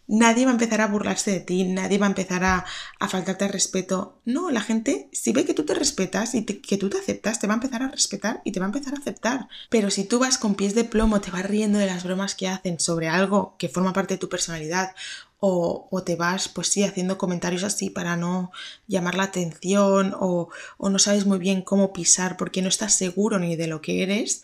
nadie 0.07 0.45
va 0.45 0.51
a 0.51 0.53
empezar 0.53 0.81
a 0.81 0.87
burlarse 0.87 1.31
de 1.31 1.39
ti, 1.39 1.63
nadie 1.63 1.97
va 1.97 2.05
a 2.05 2.09
empezar 2.09 2.43
a, 2.43 2.65
faltarte 3.07 3.47
respeto. 3.47 4.19
No, 4.25 4.49
la 4.51 4.61
gente, 4.61 5.09
si 5.11 5.31
ve 5.31 5.45
que 5.45 5.53
tú 5.53 5.63
te 5.63 5.73
respetas 5.73 6.35
y 6.35 6.43
que 6.43 6.77
tú 6.77 6.89
te 6.89 6.97
aceptas, 6.97 7.39
te 7.39 7.47
va 7.47 7.53
a 7.53 7.57
empezar 7.57 7.83
a 7.83 7.89
respetar 7.89 8.41
y 8.43 8.51
te 8.51 8.59
va 8.59 8.65
a 8.65 8.69
empezar 8.69 8.93
a 8.93 8.97
aceptar. 8.97 9.47
Pero 9.69 9.89
si 9.91 10.03
tú 10.05 10.19
vas 10.19 10.37
con 10.37 10.55
pies 10.55 10.75
de 10.75 10.83
plomo, 10.83 11.21
te 11.21 11.31
vas 11.31 11.45
riendo 11.45 11.79
de 11.79 11.85
las 11.85 12.03
bromas 12.03 12.35
que 12.35 12.47
hacen 12.47 12.79
sobre 12.79 13.07
algo 13.07 13.55
que 13.57 13.69
forma 13.69 13.93
parte 13.93 14.15
de 14.15 14.19
tu 14.19 14.29
personalidad 14.29 14.95
o, 15.39 15.87
o, 15.91 16.03
te 16.03 16.15
vas, 16.15 16.47
pues 16.47 16.69
sí, 16.69 16.83
haciendo 16.83 17.17
comentarios 17.17 17.63
así 17.63 17.89
para 17.89 18.15
no 18.15 18.51
llamar 18.87 19.15
la 19.15 19.23
atención 19.23 20.15
o, 20.19 20.49
o, 20.77 20.89
no 20.89 20.97
sabes 20.97 21.25
muy 21.25 21.37
bien 21.37 21.61
cómo 21.61 21.93
pisar 21.93 22.37
porque 22.37 22.61
no 22.61 22.69
estás 22.69 22.95
seguro 22.95 23.37
ni 23.37 23.55
de 23.55 23.67
lo 23.67 23.81
que 23.81 24.01
eres, 24.01 24.43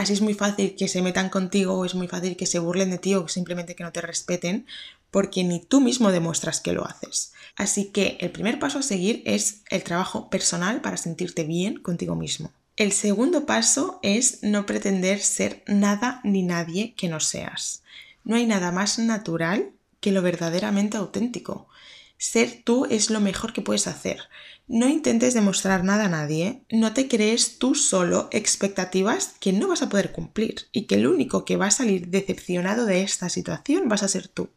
Así 0.00 0.14
es 0.14 0.22
muy 0.22 0.32
fácil 0.32 0.76
que 0.76 0.88
se 0.88 1.02
metan 1.02 1.28
contigo 1.28 1.74
o 1.74 1.84
es 1.84 1.94
muy 1.94 2.08
fácil 2.08 2.34
que 2.34 2.46
se 2.46 2.58
burlen 2.58 2.90
de 2.90 2.96
ti 2.96 3.14
o 3.14 3.28
simplemente 3.28 3.74
que 3.74 3.84
no 3.84 3.92
te 3.92 4.00
respeten 4.00 4.64
porque 5.10 5.44
ni 5.44 5.60
tú 5.60 5.82
mismo 5.82 6.10
demuestras 6.10 6.62
que 6.62 6.72
lo 6.72 6.86
haces. 6.86 7.34
Así 7.54 7.90
que 7.90 8.16
el 8.22 8.30
primer 8.30 8.58
paso 8.58 8.78
a 8.78 8.82
seguir 8.82 9.22
es 9.26 9.60
el 9.68 9.82
trabajo 9.82 10.30
personal 10.30 10.80
para 10.80 10.96
sentirte 10.96 11.44
bien 11.44 11.76
contigo 11.82 12.16
mismo. 12.16 12.50
El 12.76 12.92
segundo 12.92 13.44
paso 13.44 14.00
es 14.02 14.42
no 14.42 14.64
pretender 14.64 15.20
ser 15.20 15.62
nada 15.66 16.22
ni 16.24 16.44
nadie 16.44 16.94
que 16.94 17.10
no 17.10 17.20
seas. 17.20 17.82
No 18.24 18.36
hay 18.36 18.46
nada 18.46 18.72
más 18.72 18.98
natural 18.98 19.70
que 20.00 20.12
lo 20.12 20.22
verdaderamente 20.22 20.96
auténtico. 20.96 21.68
Ser 22.16 22.62
tú 22.64 22.86
es 22.86 23.10
lo 23.10 23.20
mejor 23.20 23.52
que 23.52 23.60
puedes 23.60 23.86
hacer. 23.86 24.22
No 24.72 24.88
intentes 24.88 25.34
demostrar 25.34 25.82
nada 25.82 26.04
a 26.04 26.08
nadie, 26.08 26.62
no 26.70 26.94
te 26.94 27.08
crees 27.08 27.58
tú 27.58 27.74
solo 27.74 28.28
expectativas 28.30 29.34
que 29.40 29.52
no 29.52 29.66
vas 29.66 29.82
a 29.82 29.88
poder 29.88 30.12
cumplir 30.12 30.68
y 30.70 30.82
que 30.82 30.94
el 30.94 31.08
único 31.08 31.44
que 31.44 31.56
va 31.56 31.66
a 31.66 31.70
salir 31.72 32.06
decepcionado 32.06 32.86
de 32.86 33.02
esta 33.02 33.28
situación 33.30 33.88
vas 33.88 34.04
a 34.04 34.08
ser 34.08 34.28
tú. 34.28 34.50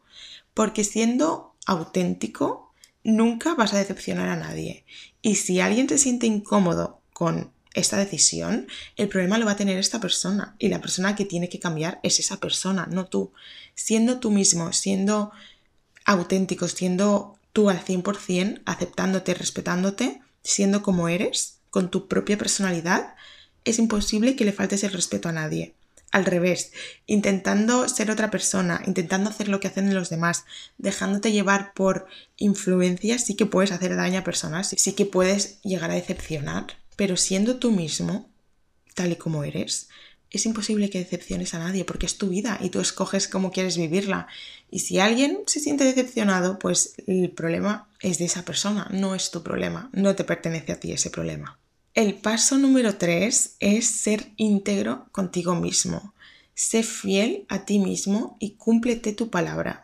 Porque 0.54 0.84
siendo 0.84 1.56
auténtico, 1.66 2.72
nunca 3.02 3.56
vas 3.56 3.74
a 3.74 3.78
decepcionar 3.78 4.28
a 4.28 4.36
nadie. 4.36 4.84
Y 5.20 5.34
si 5.34 5.58
alguien 5.58 5.88
se 5.88 5.98
siente 5.98 6.28
incómodo 6.28 7.00
con 7.12 7.52
esta 7.74 7.96
decisión, 7.96 8.68
el 8.96 9.08
problema 9.08 9.38
lo 9.38 9.46
va 9.46 9.52
a 9.52 9.56
tener 9.56 9.78
esta 9.78 9.98
persona. 9.98 10.54
Y 10.60 10.68
la 10.68 10.80
persona 10.80 11.16
que 11.16 11.24
tiene 11.24 11.48
que 11.48 11.58
cambiar 11.58 11.98
es 12.04 12.20
esa 12.20 12.36
persona, 12.36 12.86
no 12.88 13.06
tú. 13.06 13.32
Siendo 13.74 14.20
tú 14.20 14.30
mismo, 14.30 14.72
siendo 14.72 15.32
auténtico, 16.04 16.68
siendo 16.68 17.36
tú 17.54 17.70
al 17.70 17.82
100%, 17.82 18.62
aceptándote, 18.66 19.32
respetándote, 19.32 20.20
siendo 20.42 20.82
como 20.82 21.08
eres, 21.08 21.60
con 21.70 21.90
tu 21.90 22.08
propia 22.08 22.36
personalidad, 22.36 23.14
es 23.64 23.78
imposible 23.78 24.36
que 24.36 24.44
le 24.44 24.52
faltes 24.52 24.84
el 24.84 24.92
respeto 24.92 25.30
a 25.30 25.32
nadie. 25.32 25.74
Al 26.10 26.26
revés, 26.26 26.72
intentando 27.06 27.88
ser 27.88 28.10
otra 28.10 28.30
persona, 28.30 28.82
intentando 28.86 29.30
hacer 29.30 29.48
lo 29.48 29.60
que 29.60 29.68
hacen 29.68 29.94
los 29.94 30.10
demás, 30.10 30.44
dejándote 30.78 31.32
llevar 31.32 31.72
por 31.74 32.06
influencias, 32.36 33.24
sí 33.24 33.34
que 33.34 33.46
puedes 33.46 33.72
hacer 33.72 33.96
daño 33.96 34.20
a 34.20 34.24
personas, 34.24 34.74
sí 34.76 34.92
que 34.92 35.06
puedes 35.06 35.60
llegar 35.62 35.90
a 35.90 35.94
decepcionar, 35.94 36.66
pero 36.96 37.16
siendo 37.16 37.56
tú 37.56 37.70
mismo, 37.70 38.30
tal 38.94 39.12
y 39.12 39.16
como 39.16 39.44
eres, 39.44 39.88
es 40.38 40.46
imposible 40.46 40.90
que 40.90 40.98
decepciones 40.98 41.54
a 41.54 41.58
nadie 41.58 41.84
porque 41.84 42.06
es 42.06 42.18
tu 42.18 42.28
vida 42.28 42.58
y 42.60 42.70
tú 42.70 42.80
escoges 42.80 43.28
cómo 43.28 43.50
quieres 43.50 43.76
vivirla. 43.76 44.26
Y 44.70 44.80
si 44.80 44.98
alguien 44.98 45.40
se 45.46 45.60
siente 45.60 45.84
decepcionado, 45.84 46.58
pues 46.58 46.94
el 47.06 47.30
problema 47.30 47.88
es 48.00 48.18
de 48.18 48.24
esa 48.24 48.44
persona, 48.44 48.88
no 48.90 49.14
es 49.14 49.30
tu 49.30 49.42
problema, 49.42 49.90
no 49.92 50.14
te 50.14 50.24
pertenece 50.24 50.72
a 50.72 50.80
ti 50.80 50.92
ese 50.92 51.10
problema. 51.10 51.58
El 51.94 52.14
paso 52.14 52.58
número 52.58 52.96
tres 52.96 53.56
es 53.60 53.86
ser 53.86 54.32
íntegro 54.36 55.06
contigo 55.12 55.54
mismo. 55.54 56.14
Sé 56.54 56.82
fiel 56.82 57.46
a 57.48 57.64
ti 57.64 57.78
mismo 57.78 58.36
y 58.40 58.56
cúmplete 58.56 59.12
tu 59.12 59.30
palabra. 59.30 59.83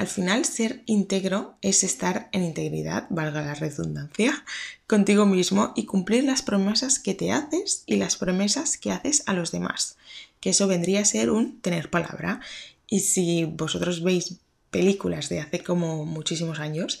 Al 0.00 0.06
final, 0.06 0.46
ser 0.46 0.82
íntegro 0.86 1.58
es 1.60 1.84
estar 1.84 2.30
en 2.32 2.42
integridad, 2.42 3.06
valga 3.10 3.42
la 3.42 3.52
redundancia, 3.52 4.46
contigo 4.86 5.26
mismo 5.26 5.74
y 5.76 5.84
cumplir 5.84 6.24
las 6.24 6.40
promesas 6.40 6.98
que 6.98 7.12
te 7.12 7.32
haces 7.32 7.82
y 7.84 7.96
las 7.96 8.16
promesas 8.16 8.78
que 8.78 8.92
haces 8.92 9.22
a 9.26 9.34
los 9.34 9.52
demás. 9.52 9.98
Que 10.40 10.48
eso 10.48 10.66
vendría 10.66 11.00
a 11.00 11.04
ser 11.04 11.30
un 11.30 11.60
tener 11.60 11.90
palabra. 11.90 12.40
Y 12.86 13.00
si 13.00 13.44
vosotros 13.44 14.02
veis 14.02 14.36
películas 14.70 15.28
de 15.28 15.40
hace 15.40 15.62
como 15.62 16.06
muchísimos 16.06 16.60
años, 16.60 16.98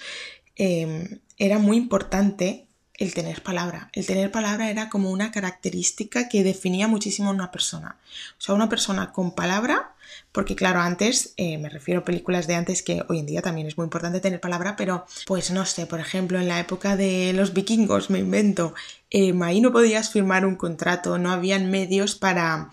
em, 0.56 1.20
era 1.38 1.58
muy 1.58 1.78
importante 1.78 2.66
el 3.00 3.12
tener 3.12 3.42
palabra. 3.42 3.90
El 3.92 4.06
tener 4.06 4.30
palabra 4.30 4.70
era 4.70 4.88
como 4.88 5.10
una 5.10 5.32
característica 5.32 6.28
que 6.28 6.44
definía 6.44 6.86
muchísimo 6.86 7.30
a 7.30 7.34
una 7.34 7.50
persona. 7.50 7.96
O 8.38 8.40
sea, 8.40 8.54
una 8.54 8.68
persona 8.68 9.10
con 9.10 9.34
palabra 9.34 9.94
porque 10.32 10.54
claro, 10.54 10.80
antes, 10.80 11.34
eh, 11.36 11.58
me 11.58 11.68
refiero 11.68 12.00
a 12.00 12.04
películas 12.04 12.46
de 12.46 12.54
antes 12.54 12.82
que 12.82 13.02
hoy 13.08 13.18
en 13.18 13.26
día 13.26 13.42
también 13.42 13.66
es 13.66 13.76
muy 13.76 13.84
importante 13.84 14.20
tener 14.20 14.40
palabra, 14.40 14.76
pero 14.76 15.06
pues 15.26 15.50
no 15.50 15.66
sé, 15.66 15.86
por 15.86 16.00
ejemplo, 16.00 16.38
en 16.38 16.48
la 16.48 16.60
época 16.60 16.96
de 16.96 17.32
los 17.32 17.52
vikingos, 17.52 18.10
me 18.10 18.20
invento, 18.20 18.74
eh, 19.10 19.34
ahí 19.42 19.60
no 19.60 19.72
podías 19.72 20.10
firmar 20.10 20.46
un 20.46 20.54
contrato, 20.54 21.18
no 21.18 21.32
habían 21.32 21.70
medios 21.70 22.14
para 22.14 22.70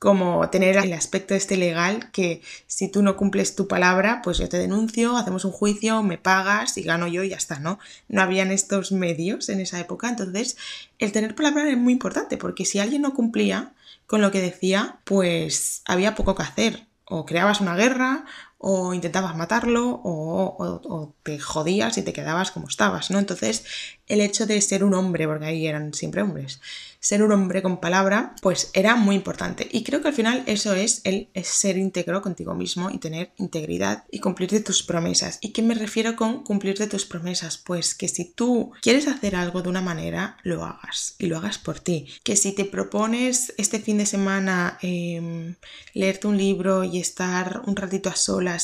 como 0.00 0.48
tener 0.48 0.78
el 0.78 0.94
aspecto 0.94 1.34
este 1.34 1.58
legal 1.58 2.10
que 2.10 2.40
si 2.66 2.88
tú 2.88 3.02
no 3.02 3.18
cumples 3.18 3.54
tu 3.54 3.68
palabra, 3.68 4.22
pues 4.24 4.38
yo 4.38 4.48
te 4.48 4.56
denuncio, 4.56 5.18
hacemos 5.18 5.44
un 5.44 5.52
juicio, 5.52 6.02
me 6.02 6.16
pagas 6.16 6.78
y 6.78 6.82
gano 6.82 7.06
yo 7.06 7.22
y 7.22 7.28
ya 7.28 7.36
está, 7.36 7.60
¿no? 7.60 7.78
No 8.08 8.22
habían 8.22 8.50
estos 8.50 8.92
medios 8.92 9.50
en 9.50 9.60
esa 9.60 9.78
época, 9.78 10.08
entonces 10.08 10.56
el 10.98 11.12
tener 11.12 11.34
palabra 11.34 11.68
es 11.68 11.76
muy 11.76 11.92
importante 11.92 12.38
porque 12.38 12.64
si 12.64 12.78
alguien 12.78 13.02
no 13.02 13.12
cumplía 13.12 13.74
con 14.06 14.22
lo 14.22 14.30
que 14.30 14.40
decía, 14.40 15.00
pues 15.04 15.82
había 15.84 16.14
poco 16.14 16.34
que 16.34 16.44
hacer 16.44 16.86
o 17.04 17.26
creabas 17.26 17.60
una 17.60 17.76
guerra 17.76 18.24
o 18.62 18.92
intentabas 18.92 19.34
matarlo 19.36 20.02
o, 20.04 21.14
te 21.22 21.38
jodías 21.38 21.96
y 21.96 22.02
te 22.02 22.12
quedabas 22.12 22.50
como 22.50 22.68
estabas, 22.68 23.10
¿no? 23.10 23.18
Entonces, 23.18 23.64
el 24.06 24.20
hecho 24.20 24.44
de 24.44 24.60
ser 24.60 24.84
un 24.84 24.92
hombre, 24.92 25.26
porque 25.26 25.46
ahí 25.46 25.66
eran 25.66 25.94
siempre 25.94 26.20
hombres, 26.20 26.60
ser 26.98 27.22
un 27.22 27.32
hombre 27.32 27.62
con 27.62 27.80
palabra, 27.80 28.34
pues 28.42 28.70
era 28.74 28.96
muy 28.96 29.16
importante. 29.16 29.66
Y 29.70 29.82
creo 29.82 30.02
que 30.02 30.08
al 30.08 30.14
final 30.14 30.42
eso 30.46 30.74
es 30.74 31.00
el 31.04 31.28
ser 31.42 31.78
íntegro 31.78 32.20
contigo 32.20 32.54
mismo 32.54 32.90
y 32.90 32.98
tener 32.98 33.32
integridad 33.38 34.04
y 34.10 34.18
cumplirte 34.18 34.60
tus 34.60 34.82
promesas. 34.82 35.38
¿Y 35.40 35.50
qué 35.52 35.62
me 35.62 35.74
refiero 35.74 36.14
con 36.14 36.44
cumplirte 36.44 36.86
tus 36.86 37.06
promesas? 37.06 37.56
Pues 37.56 37.94
que 37.94 38.08
si 38.08 38.26
tú 38.26 38.72
quieres 38.82 39.08
hacer 39.08 39.36
algo 39.36 39.62
de 39.62 39.70
una 39.70 39.80
manera, 39.80 40.36
lo 40.42 40.64
hagas 40.64 41.14
y 41.18 41.26
lo 41.26 41.38
hagas 41.38 41.56
por 41.56 41.80
ti. 41.80 42.08
Que 42.22 42.36
si 42.36 42.52
te 42.52 42.66
propones 42.66 43.54
este 43.56 43.78
fin 43.78 43.96
de 43.96 44.06
semana 44.06 44.78
em, 44.82 45.54
leerte 45.94 46.26
un 46.26 46.36
libro 46.36 46.84
y 46.84 47.00
estar 47.00 47.62
un 47.64 47.76
ratito 47.76 48.10
a 48.10 48.16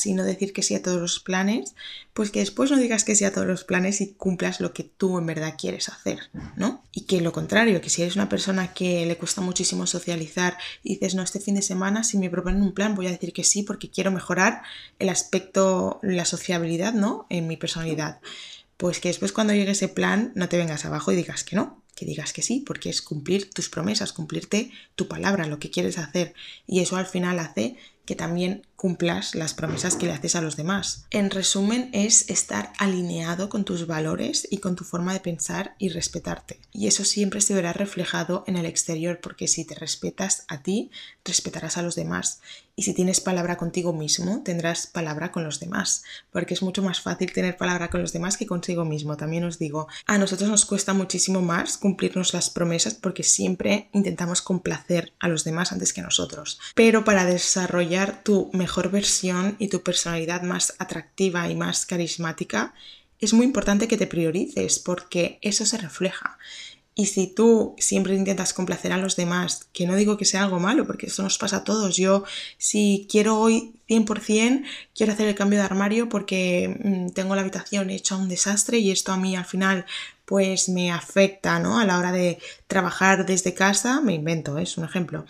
y 0.05 0.13
no 0.13 0.23
decir 0.23 0.53
que 0.53 0.63
sí 0.63 0.75
a 0.75 0.81
todos 0.81 0.99
los 0.99 1.19
planes, 1.19 1.75
pues 2.13 2.31
que 2.31 2.39
después 2.39 2.71
no 2.71 2.77
digas 2.77 3.03
que 3.03 3.15
sí 3.15 3.25
a 3.25 3.31
todos 3.31 3.47
los 3.47 3.63
planes 3.63 4.01
y 4.01 4.13
cumplas 4.13 4.59
lo 4.59 4.73
que 4.73 4.83
tú 4.83 5.17
en 5.17 5.25
verdad 5.25 5.55
quieres 5.57 5.89
hacer, 5.89 6.19
¿no? 6.55 6.83
Y 6.91 7.01
que 7.01 7.21
lo 7.21 7.31
contrario, 7.31 7.79
que 7.81 7.89
si 7.89 8.01
eres 8.01 8.15
una 8.15 8.29
persona 8.29 8.73
que 8.73 9.05
le 9.05 9.17
cuesta 9.17 9.41
muchísimo 9.41 9.87
socializar 9.87 10.57
y 10.83 10.95
dices, 10.95 11.15
no, 11.15 11.23
este 11.23 11.39
fin 11.39 11.55
de 11.55 11.61
semana 11.61 12.03
si 12.03 12.17
me 12.17 12.29
proponen 12.29 12.61
un 12.61 12.73
plan 12.73 12.95
voy 12.95 13.07
a 13.07 13.11
decir 13.11 13.33
que 13.33 13.43
sí 13.43 13.63
porque 13.63 13.89
quiero 13.89 14.11
mejorar 14.11 14.63
el 14.99 15.09
aspecto, 15.09 15.99
la 16.01 16.25
sociabilidad, 16.25 16.93
¿no? 16.93 17.25
En 17.29 17.47
mi 17.47 17.57
personalidad. 17.57 18.19
Pues 18.77 18.99
que 18.99 19.09
después 19.09 19.31
cuando 19.31 19.53
llegue 19.53 19.71
ese 19.71 19.87
plan 19.87 20.31
no 20.35 20.49
te 20.49 20.57
vengas 20.57 20.85
abajo 20.85 21.11
y 21.11 21.15
digas 21.15 21.43
que 21.43 21.55
no, 21.55 21.81
que 21.97 22.05
digas 22.05 22.31
que 22.31 22.43
sí, 22.43 22.63
porque 22.65 22.91
es 22.91 23.01
cumplir 23.01 23.49
tus 23.49 23.69
promesas, 23.69 24.13
cumplirte 24.13 24.71
tu 24.95 25.07
palabra, 25.07 25.47
lo 25.47 25.57
que 25.57 25.71
quieres 25.71 25.97
hacer. 25.97 26.35
Y 26.67 26.81
eso 26.81 26.95
al 26.95 27.07
final 27.07 27.39
hace 27.39 27.75
que 28.07 28.15
también 28.15 28.65
cumplas 28.77 29.35
las 29.35 29.53
promesas 29.53 29.95
que 29.95 30.05
le 30.05 30.13
haces 30.13 30.35
a 30.35 30.41
los 30.41 30.55
demás. 30.55 31.05
En 31.11 31.29
resumen, 31.29 31.89
es 31.93 32.29
estar 32.29 32.71
alineado 32.77 33.49
con 33.49 33.65
tus 33.65 33.85
valores 33.85 34.47
y 34.49 34.59
con 34.59 34.75
tu 34.75 34.85
forma 34.85 35.13
de 35.13 35.19
pensar 35.19 35.75
y 35.77 35.89
respetarte. 35.89 36.59
Y 36.71 36.87
eso 36.87 37.03
siempre 37.03 37.41
se 37.41 37.53
verá 37.53 37.73
reflejado 37.73 38.43
en 38.47 38.55
el 38.55 38.65
exterior, 38.65 39.19
porque 39.21 39.47
si 39.47 39.65
te 39.65 39.75
respetas 39.75 40.45
a 40.47 40.61
ti, 40.61 40.89
respetarás 41.25 41.77
a 41.77 41.81
los 41.81 41.95
demás. 41.95 42.39
Y 42.79 42.83
si 42.83 42.93
tienes 42.93 43.19
palabra 43.19 43.57
contigo 43.57 43.91
mismo, 43.91 44.43
tendrás 44.43 44.85
palabra 44.85 45.31
con 45.31 45.43
los 45.43 45.59
demás, 45.59 46.03
porque 46.31 46.53
es 46.53 46.61
mucho 46.61 46.83
más 46.83 47.01
fácil 47.01 47.33
tener 47.33 47.57
palabra 47.57 47.89
con 47.89 48.01
los 48.01 48.13
demás 48.13 48.37
que 48.37 48.45
consigo 48.45 48.85
mismo. 48.85 49.17
También 49.17 49.43
os 49.45 49.57
digo, 49.57 49.87
a 50.05 50.19
nosotros 50.19 50.47
nos 50.47 50.65
cuesta 50.65 50.93
muchísimo 50.93 51.41
más 51.41 51.79
cumplirnos 51.79 52.35
las 52.35 52.51
promesas 52.51 52.93
porque 52.93 53.23
siempre 53.23 53.89
intentamos 53.93 54.43
complacer 54.43 55.13
a 55.19 55.27
los 55.27 55.43
demás 55.43 55.71
antes 55.71 55.91
que 55.91 56.03
nosotros. 56.03 56.59
Pero 56.75 57.03
para 57.03 57.25
desarrollar 57.25 57.96
tu 58.23 58.49
mejor 58.53 58.91
versión 58.91 59.55
y 59.59 59.67
tu 59.67 59.81
personalidad 59.81 60.43
más 60.43 60.75
atractiva 60.79 61.49
y 61.49 61.55
más 61.55 61.85
carismática, 61.85 62.73
es 63.19 63.33
muy 63.33 63.45
importante 63.45 63.87
que 63.87 63.97
te 63.97 64.07
priorices 64.07 64.79
porque 64.79 65.39
eso 65.41 65.65
se 65.65 65.77
refleja. 65.77 66.37
Y 66.99 67.05
si 67.05 67.27
tú 67.27 67.75
siempre 67.77 68.15
intentas 68.15 68.53
complacer 68.55 68.91
a 68.91 68.97
los 68.97 69.15
demás, 69.15 69.69
que 69.71 69.85
no 69.85 69.95
digo 69.95 70.17
que 70.17 70.25
sea 70.25 70.43
algo 70.43 70.59
malo, 70.59 70.87
porque 70.87 71.05
eso 71.05 71.21
nos 71.21 71.37
pasa 71.37 71.57
a 71.57 71.63
todos. 71.63 71.95
Yo, 71.95 72.23
si 72.57 73.07
quiero 73.07 73.39
hoy 73.39 73.73
100%, 73.87 74.63
quiero 74.95 75.13
hacer 75.13 75.27
el 75.27 75.35
cambio 75.35 75.59
de 75.59 75.65
armario 75.65 76.09
porque 76.09 76.75
mm, 76.83 77.09
tengo 77.09 77.35
la 77.35 77.41
habitación 77.41 77.91
hecha 77.91 78.15
un 78.15 78.29
desastre 78.29 78.79
y 78.79 78.89
esto 78.89 79.11
a 79.11 79.17
mí 79.17 79.35
al 79.35 79.45
final 79.45 79.85
pues 80.25 80.69
me 80.69 80.91
afecta, 80.91 81.59
¿no? 81.59 81.79
A 81.79 81.85
la 81.85 81.99
hora 81.99 82.11
de 82.11 82.39
trabajar 82.67 83.27
desde 83.27 83.53
casa, 83.53 84.01
me 84.01 84.15
invento, 84.15 84.57
es 84.57 84.77
un 84.77 84.83
ejemplo 84.85 85.25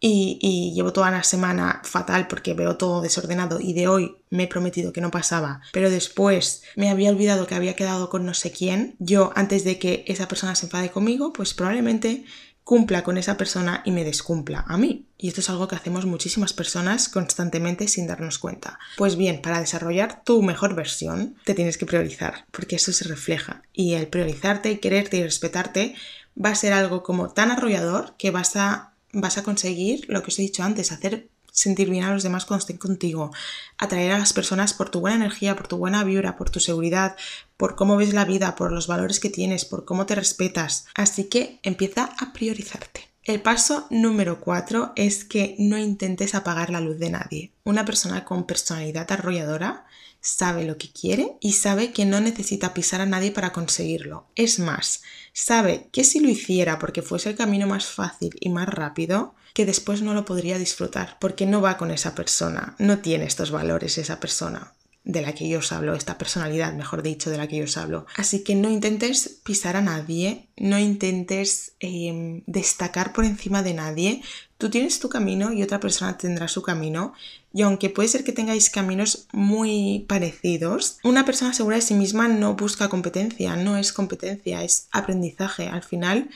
y, 0.00 0.72
llevo 0.74 0.92
toda 0.92 1.10
la 1.10 1.24
semana 1.24 1.80
fatal 1.84 2.28
porque 2.28 2.54
veo 2.54 2.76
todo 2.76 3.00
desordenado 3.00 3.58
y 3.60 3.72
de 3.72 3.88
hoy 3.88 4.16
me 4.30 4.44
he 4.44 4.48
prometido 4.48 4.92
que 4.92 5.00
no 5.00 5.10
pasaba, 5.10 5.60
pero 5.72 5.90
después 5.90 6.62
me 6.76 6.90
había 6.90 7.10
olvidado 7.10 7.46
que 7.46 7.54
había 7.54 7.74
quedado 7.74 8.08
con 8.08 8.24
no 8.24 8.34
sé 8.34 8.52
quién, 8.52 8.96
yo 8.98 9.32
antes 9.34 9.64
de 9.64 9.78
que 9.78 10.04
esa 10.06 10.28
persona 10.28 10.54
se 10.54 10.66
enfade 10.66 10.90
conmigo, 10.90 11.32
pues 11.32 11.54
probablemente 11.54 12.24
cumpla 12.68 13.02
con 13.02 13.16
esa 13.16 13.38
persona 13.38 13.80
y 13.86 13.92
me 13.92 14.04
descumpla 14.04 14.62
a 14.68 14.76
mí. 14.76 15.06
Y 15.16 15.28
esto 15.28 15.40
es 15.40 15.48
algo 15.48 15.68
que 15.68 15.74
hacemos 15.74 16.04
muchísimas 16.04 16.52
personas 16.52 17.08
constantemente 17.08 17.88
sin 17.88 18.06
darnos 18.06 18.38
cuenta. 18.38 18.78
Pues 18.98 19.16
bien, 19.16 19.40
para 19.40 19.58
desarrollar 19.58 20.22
tu 20.22 20.42
mejor 20.42 20.74
versión, 20.74 21.34
te 21.44 21.54
tienes 21.54 21.78
que 21.78 21.86
priorizar, 21.86 22.44
porque 22.50 22.76
eso 22.76 22.92
se 22.92 23.08
refleja. 23.08 23.62
Y 23.72 23.94
el 23.94 24.08
priorizarte 24.08 24.70
y 24.70 24.76
quererte 24.76 25.16
y 25.16 25.22
respetarte 25.22 25.94
va 26.36 26.50
a 26.50 26.54
ser 26.54 26.74
algo 26.74 27.02
como 27.02 27.30
tan 27.30 27.50
arrollador 27.50 28.14
que 28.18 28.30
vas 28.30 28.54
a 28.56 28.87
vas 29.12 29.38
a 29.38 29.42
conseguir 29.42 30.04
lo 30.08 30.22
que 30.22 30.28
os 30.28 30.38
he 30.38 30.42
dicho 30.42 30.62
antes, 30.62 30.92
hacer 30.92 31.28
sentir 31.50 31.90
bien 31.90 32.04
a 32.04 32.12
los 32.12 32.22
demás 32.22 32.44
cuando 32.44 32.60
estén 32.60 32.78
contigo, 32.78 33.32
atraer 33.78 34.12
a 34.12 34.18
las 34.18 34.32
personas 34.32 34.74
por 34.74 34.90
tu 34.90 35.00
buena 35.00 35.16
energía, 35.16 35.56
por 35.56 35.66
tu 35.66 35.76
buena 35.76 36.04
vibra, 36.04 36.36
por 36.36 36.50
tu 36.50 36.60
seguridad, 36.60 37.16
por 37.56 37.74
cómo 37.74 37.96
ves 37.96 38.14
la 38.14 38.24
vida, 38.24 38.54
por 38.54 38.70
los 38.72 38.86
valores 38.86 39.18
que 39.18 39.30
tienes, 39.30 39.64
por 39.64 39.84
cómo 39.84 40.06
te 40.06 40.14
respetas. 40.14 40.86
Así 40.94 41.24
que 41.24 41.58
empieza 41.62 42.14
a 42.18 42.32
priorizarte. 42.32 43.07
El 43.28 43.42
paso 43.42 43.86
número 43.90 44.40
4 44.40 44.94
es 44.96 45.22
que 45.22 45.54
no 45.58 45.76
intentes 45.76 46.34
apagar 46.34 46.70
la 46.70 46.80
luz 46.80 46.98
de 46.98 47.10
nadie. 47.10 47.52
Una 47.62 47.84
persona 47.84 48.24
con 48.24 48.46
personalidad 48.46 49.12
arrolladora 49.12 49.84
sabe 50.22 50.64
lo 50.64 50.78
que 50.78 50.90
quiere 50.90 51.36
y 51.38 51.52
sabe 51.52 51.92
que 51.92 52.06
no 52.06 52.22
necesita 52.22 52.72
pisar 52.72 53.02
a 53.02 53.06
nadie 53.06 53.30
para 53.30 53.52
conseguirlo. 53.52 54.28
Es 54.34 54.58
más, 54.58 55.02
sabe 55.34 55.90
que 55.92 56.04
si 56.04 56.20
lo 56.20 56.30
hiciera 56.30 56.78
porque 56.78 57.02
fuese 57.02 57.28
el 57.28 57.36
camino 57.36 57.66
más 57.66 57.84
fácil 57.84 58.34
y 58.40 58.48
más 58.48 58.66
rápido, 58.66 59.34
que 59.52 59.66
después 59.66 60.00
no 60.00 60.14
lo 60.14 60.24
podría 60.24 60.56
disfrutar 60.56 61.18
porque 61.20 61.44
no 61.44 61.60
va 61.60 61.76
con 61.76 61.90
esa 61.90 62.14
persona, 62.14 62.76
no 62.78 63.00
tiene 63.00 63.26
estos 63.26 63.50
valores 63.50 63.98
esa 63.98 64.20
persona 64.20 64.72
de 65.04 65.22
la 65.22 65.34
que 65.34 65.48
yo 65.48 65.60
os 65.60 65.72
hablo, 65.72 65.94
esta 65.94 66.18
personalidad, 66.18 66.74
mejor 66.74 67.02
dicho, 67.02 67.30
de 67.30 67.38
la 67.38 67.46
que 67.46 67.56
yo 67.56 67.64
os 67.64 67.76
hablo. 67.78 68.06
Así 68.16 68.44
que 68.44 68.54
no 68.54 68.70
intentes 68.70 69.40
pisar 69.42 69.76
a 69.76 69.80
nadie, 69.80 70.48
no 70.56 70.78
intentes 70.78 71.72
em, 71.80 72.42
destacar 72.46 73.12
por 73.12 73.24
encima 73.24 73.62
de 73.62 73.74
nadie. 73.74 74.22
Tú 74.58 74.68
tienes 74.68 74.98
tu 74.98 75.08
camino 75.08 75.52
y 75.52 75.62
otra 75.62 75.80
persona 75.80 76.18
tendrá 76.18 76.46
su 76.46 76.62
camino. 76.62 77.14
Y 77.54 77.62
aunque 77.62 77.88
puede 77.88 78.08
ser 78.08 78.22
que 78.22 78.32
tengáis 78.32 78.68
caminos 78.68 79.26
muy 79.32 80.04
parecidos, 80.08 80.98
una 81.02 81.24
persona 81.24 81.54
segura 81.54 81.76
de 81.76 81.82
sí 81.82 81.94
misma 81.94 82.28
no 82.28 82.54
busca 82.54 82.88
competencia, 82.88 83.56
no 83.56 83.78
es 83.78 83.92
competencia, 83.92 84.62
es 84.62 84.88
aprendizaje. 84.92 85.68
Al 85.68 85.82
final 85.82 86.28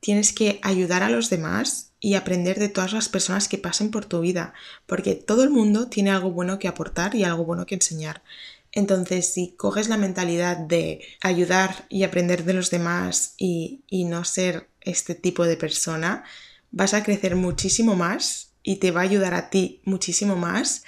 tienes 0.00 0.32
que 0.32 0.58
ayudar 0.62 1.02
a 1.02 1.10
los 1.10 1.30
demás 1.30 1.92
y 2.00 2.14
aprender 2.14 2.58
de 2.58 2.70
todas 2.70 2.92
las 2.92 3.08
personas 3.08 3.48
que 3.48 3.58
pasen 3.58 3.90
por 3.90 4.06
tu 4.06 4.20
vida, 4.20 4.54
porque 4.86 5.14
todo 5.14 5.44
el 5.44 5.50
mundo 5.50 5.88
tiene 5.88 6.10
algo 6.10 6.30
bueno 6.30 6.58
que 6.58 6.68
aportar 6.68 7.14
y 7.14 7.24
algo 7.24 7.44
bueno 7.44 7.66
que 7.66 7.74
enseñar. 7.74 8.22
Entonces, 8.72 9.32
si 9.32 9.52
coges 9.56 9.88
la 9.88 9.96
mentalidad 9.96 10.56
de 10.56 11.04
ayudar 11.20 11.86
y 11.88 12.04
aprender 12.04 12.44
de 12.44 12.54
los 12.54 12.70
demás 12.70 13.34
y, 13.36 13.82
y 13.88 14.04
no 14.04 14.24
ser 14.24 14.68
este 14.80 15.14
tipo 15.14 15.44
de 15.44 15.56
persona, 15.56 16.24
vas 16.70 16.94
a 16.94 17.02
crecer 17.02 17.36
muchísimo 17.36 17.96
más 17.96 18.52
y 18.62 18.76
te 18.76 18.92
va 18.92 19.00
a 19.00 19.04
ayudar 19.04 19.34
a 19.34 19.50
ti 19.50 19.80
muchísimo 19.84 20.36
más 20.36 20.84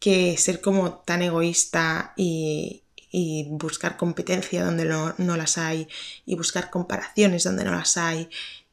que 0.00 0.36
ser 0.36 0.60
como 0.60 0.94
tan 1.00 1.22
egoísta 1.22 2.14
y, 2.16 2.84
y 3.10 3.46
buscar 3.50 3.96
competencia 3.96 4.64
donde 4.64 4.84
no, 4.84 5.14
no, 5.18 5.36
las 5.36 5.58
hay 5.58 5.88
y 6.26 6.36
buscar 6.36 6.70
comparaciones 6.70 7.44
donde 7.44 7.64
no 7.64 7.72
las 7.72 7.96
hay 7.96 8.28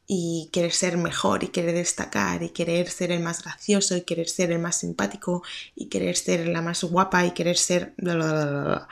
y 0.06 0.48
querer 0.52 0.72
ser 0.72 0.96
mejor 0.96 1.42
y 1.42 1.48
querer 1.48 1.74
destacar 1.74 2.42
y 2.42 2.50
querer 2.50 2.88
ser 2.88 3.10
el 3.10 3.20
más 3.20 3.42
gracioso 3.42 3.96
y 3.96 4.02
querer 4.02 4.28
ser 4.28 4.52
el 4.52 4.60
más 4.60 4.76
simpático 4.76 5.42
y 5.74 5.86
querer 5.86 6.16
ser 6.16 6.46
la 6.48 6.62
más 6.62 6.84
guapa 6.84 7.26
y 7.26 7.32
querer 7.32 7.56
ser... 7.56 7.94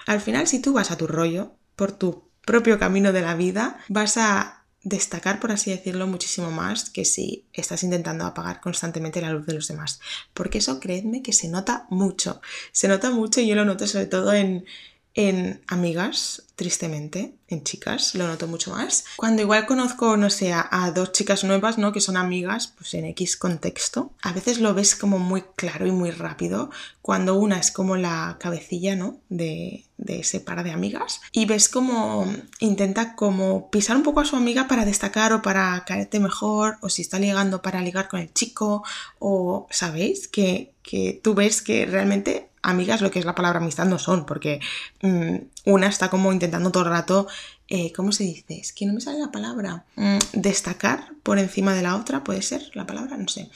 Al 0.07 0.20
final, 0.20 0.48
si 0.48 0.61
tú 0.61 0.72
vas 0.72 0.90
a 0.90 0.96
tu 0.96 1.07
rollo, 1.07 1.52
por 1.76 1.92
tu 1.92 2.24
propio 2.44 2.78
camino 2.78 3.12
de 3.12 3.22
la 3.22 3.35
vida, 3.35 3.78
vas 3.88 4.16
a 4.16 4.64
destacar, 4.83 5.40
por 5.40 5.50
así 5.50 5.70
decirlo, 5.70 6.07
muchísimo 6.07 6.50
más 6.50 6.90
que 6.90 7.04
si 7.04 7.46
estás 7.52 7.83
intentando 7.83 8.26
apagar 8.26 8.61
constantemente 8.61 9.22
la 9.22 9.30
luz 9.30 9.46
de 9.46 9.54
los 9.54 9.68
demás. 9.68 10.00
Porque 10.35 10.59
eso, 10.59 10.78
creedme, 10.80 11.22
que 11.22 11.33
se 11.33 11.48
nota 11.48 11.87
mucho. 11.90 12.40
Se 12.72 12.88
nota 12.88 13.11
mucho 13.11 13.40
y 13.40 13.46
yo 13.46 13.54
lo 13.54 13.64
noto 13.64 13.87
sobre 13.87 14.07
todo 14.07 14.33
en, 14.35 14.66
en 15.14 15.61
amigas, 15.68 16.42
tristemente, 16.56 17.34
en 17.48 17.64
chicas, 17.64 18.14
lo 18.14 18.26
noto 18.26 18.46
mucho 18.46 18.70
más. 18.70 19.04
Cuando 19.16 19.42
igual 19.42 19.66
conozco, 19.66 20.16
no 20.16 20.30
sé, 20.30 20.52
a, 20.52 20.92
dos 20.94 21.12
chicas 21.12 21.42
nuevas, 21.42 21.78
¿no? 21.78 21.92
Que 21.92 22.00
son 22.00 22.16
amigas, 22.16 22.68
pues 22.68 22.94
en 22.94 23.06
X 23.06 23.36
contexto, 23.36 24.12
a 24.22 24.32
veces 24.32 24.60
lo 24.60 24.72
ves 24.72 24.94
como 24.94 25.18
muy 25.18 25.42
claro 25.56 25.86
y 25.86 25.90
muy 25.90 26.10
rápido, 26.10 26.70
cuando 27.02 27.34
una 27.34 27.58
es 27.58 27.72
como 27.72 27.96
la 27.96 28.36
cabecilla, 28.38 28.94
¿no? 28.94 29.18
De, 29.28 29.84
de 29.96 30.20
ese 30.20 30.40
par 30.40 30.62
de 30.62 30.70
amigas, 30.70 31.20
y 31.32 31.46
ves 31.46 31.68
como 31.68 32.32
intenta 32.60 33.16
como 33.16 33.70
pisar 33.70 33.96
un 33.96 34.02
poco 34.02 34.20
a 34.20 34.24
su 34.24 34.36
amiga 34.36 34.68
para 34.68 34.84
destacar 34.84 35.32
o 35.32 35.42
para 35.42 35.84
caerte 35.84 36.20
mejor, 36.20 36.78
o 36.82 36.88
si 36.88 37.02
está 37.02 37.18
ligando 37.18 37.62
para 37.62 37.80
ligar 37.80 38.08
con 38.08 38.20
el 38.20 38.32
chico, 38.32 38.84
o, 39.18 39.66
¿sabéis? 39.70 40.28
Que, 40.28 40.72
que 40.82 41.20
tú 41.22 41.34
ves 41.34 41.62
que 41.62 41.86
realmente 41.86 42.48
amigas 42.64 43.02
lo 43.02 43.10
que 43.10 43.18
es 43.18 43.24
la 43.24 43.34
palabra 43.34 43.60
amistad 43.60 43.84
no 43.84 43.98
son, 43.98 44.26
porque 44.26 44.60
mm, 45.02 45.36
una 45.66 45.86
está 45.86 46.10
como 46.10 46.32
intentando 46.32 46.43
todo 46.48 46.85
el 46.85 46.90
rato, 46.90 47.26
eh, 47.68 47.92
¿cómo 47.92 48.12
se 48.12 48.24
dice? 48.24 48.59
Es 48.59 48.72
que 48.72 48.87
no 48.87 48.94
me 48.94 49.00
sale 49.00 49.18
la 49.18 49.30
palabra. 49.30 49.85
Mm, 49.96 50.18
destacar 50.33 51.12
por 51.22 51.38
encima 51.38 51.74
de 51.74 51.83
la 51.83 51.96
otra, 51.96 52.24
puede 52.24 52.42
ser 52.42 52.70
la 52.74 52.87
palabra, 52.87 53.16
no 53.16 53.28
sé. 53.28 53.50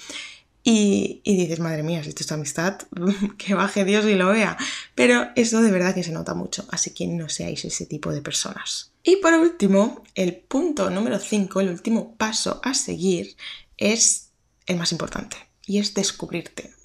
Y, 0.64 1.20
y, 1.24 1.36
dices, 1.36 1.60
madre 1.60 1.82
mía, 1.82 2.02
si 2.02 2.10
esto 2.10 2.24
es 2.24 2.32
amistad, 2.32 2.78
que 3.38 3.54
baje 3.54 3.84
Dios 3.84 4.04
y 4.06 4.14
lo 4.14 4.28
vea. 4.28 4.56
Pero 4.94 5.28
eso 5.36 5.62
de 5.62 5.70
verdad 5.70 5.94
que 5.94 6.04
se 6.04 6.12
nota 6.12 6.34
mucho, 6.34 6.66
así 6.70 6.90
que 6.90 7.06
no 7.06 7.28
seáis 7.28 7.64
ese 7.64 7.86
tipo 7.86 8.12
de 8.12 8.22
personas. 8.22 8.92
Y 9.02 9.16
por 9.16 9.32
último, 9.34 10.02
el 10.14 10.34
punto 10.34 10.90
número 10.90 11.18
5, 11.18 11.60
el 11.60 11.70
último 11.70 12.14
paso 12.16 12.60
a 12.62 12.74
seguir, 12.74 13.36
es 13.76 14.30
el 14.66 14.76
más 14.76 14.92
importante, 14.92 15.36
y 15.64 15.78
es 15.78 15.94
descubrirte 15.94 16.78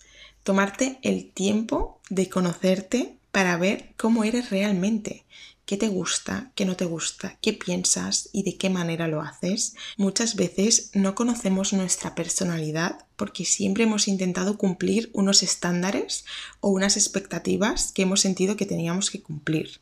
tomarte 0.44 1.00
el 1.02 1.32
tiempo 1.32 2.00
de 2.10 2.30
conocerte 2.30 3.18
para 3.32 3.58
ver 3.58 3.94
cómo 3.98 4.24
eres 4.24 4.52
realmente, 4.52 5.26
qué 5.66 5.78
te 5.78 5.88
gusta, 5.88 6.52
qué 6.56 6.66
no 6.66 6.76
te 6.76 6.86
gusta, 6.86 7.38
qué 7.42 7.54
piensas 7.54 8.30
y 8.34 8.44
de 8.44 8.58
qué 8.58 8.70
manera 8.70 9.08
lo 9.08 9.22
haces. 9.22 9.76
Muchas 9.98 10.36
veces 10.36 10.92
no 10.94 11.16
conocemos 11.16 11.74
nuestra 11.74 12.16
personalidad 12.16 13.06
porque 13.16 13.46
siempre 13.46 13.84
hemos 13.84 14.08
intentado 14.08 14.58
cumplir 14.58 15.10
unos 15.14 15.44
estándares 15.44 16.26
o 16.60 16.70
unas 16.70 16.98
expectativas 16.98 17.92
que 17.92 18.02
hemos 18.02 18.22
sentido 18.22 18.58
que 18.58 18.66
teníamos 18.66 19.10
que 19.10 19.22
cumplir 19.22 19.82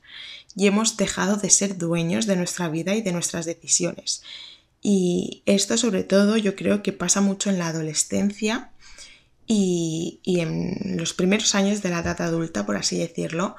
y 0.55 0.67
hemos 0.67 0.97
dejado 0.97 1.37
de 1.37 1.49
ser 1.49 1.77
dueños 1.77 2.25
de 2.25 2.35
nuestra 2.35 2.69
vida 2.69 2.95
y 2.95 3.01
de 3.01 3.13
nuestras 3.13 3.45
decisiones. 3.45 4.21
Y 4.81 5.43
esto 5.45 5.77
sobre 5.77 6.03
todo 6.03 6.37
yo 6.37 6.55
creo 6.55 6.83
que 6.83 6.91
pasa 6.91 7.21
mucho 7.21 7.49
en 7.49 7.59
la 7.59 7.67
adolescencia 7.67 8.71
y, 9.47 10.19
en 10.25 10.97
los 10.97 11.13
primeros 11.13 11.55
años 11.55 11.81
de 11.81 11.89
la 11.89 11.99
edad 11.99 12.21
adulta, 12.21 12.65
por 12.65 12.77
así 12.77 12.97
decirlo, 12.97 13.55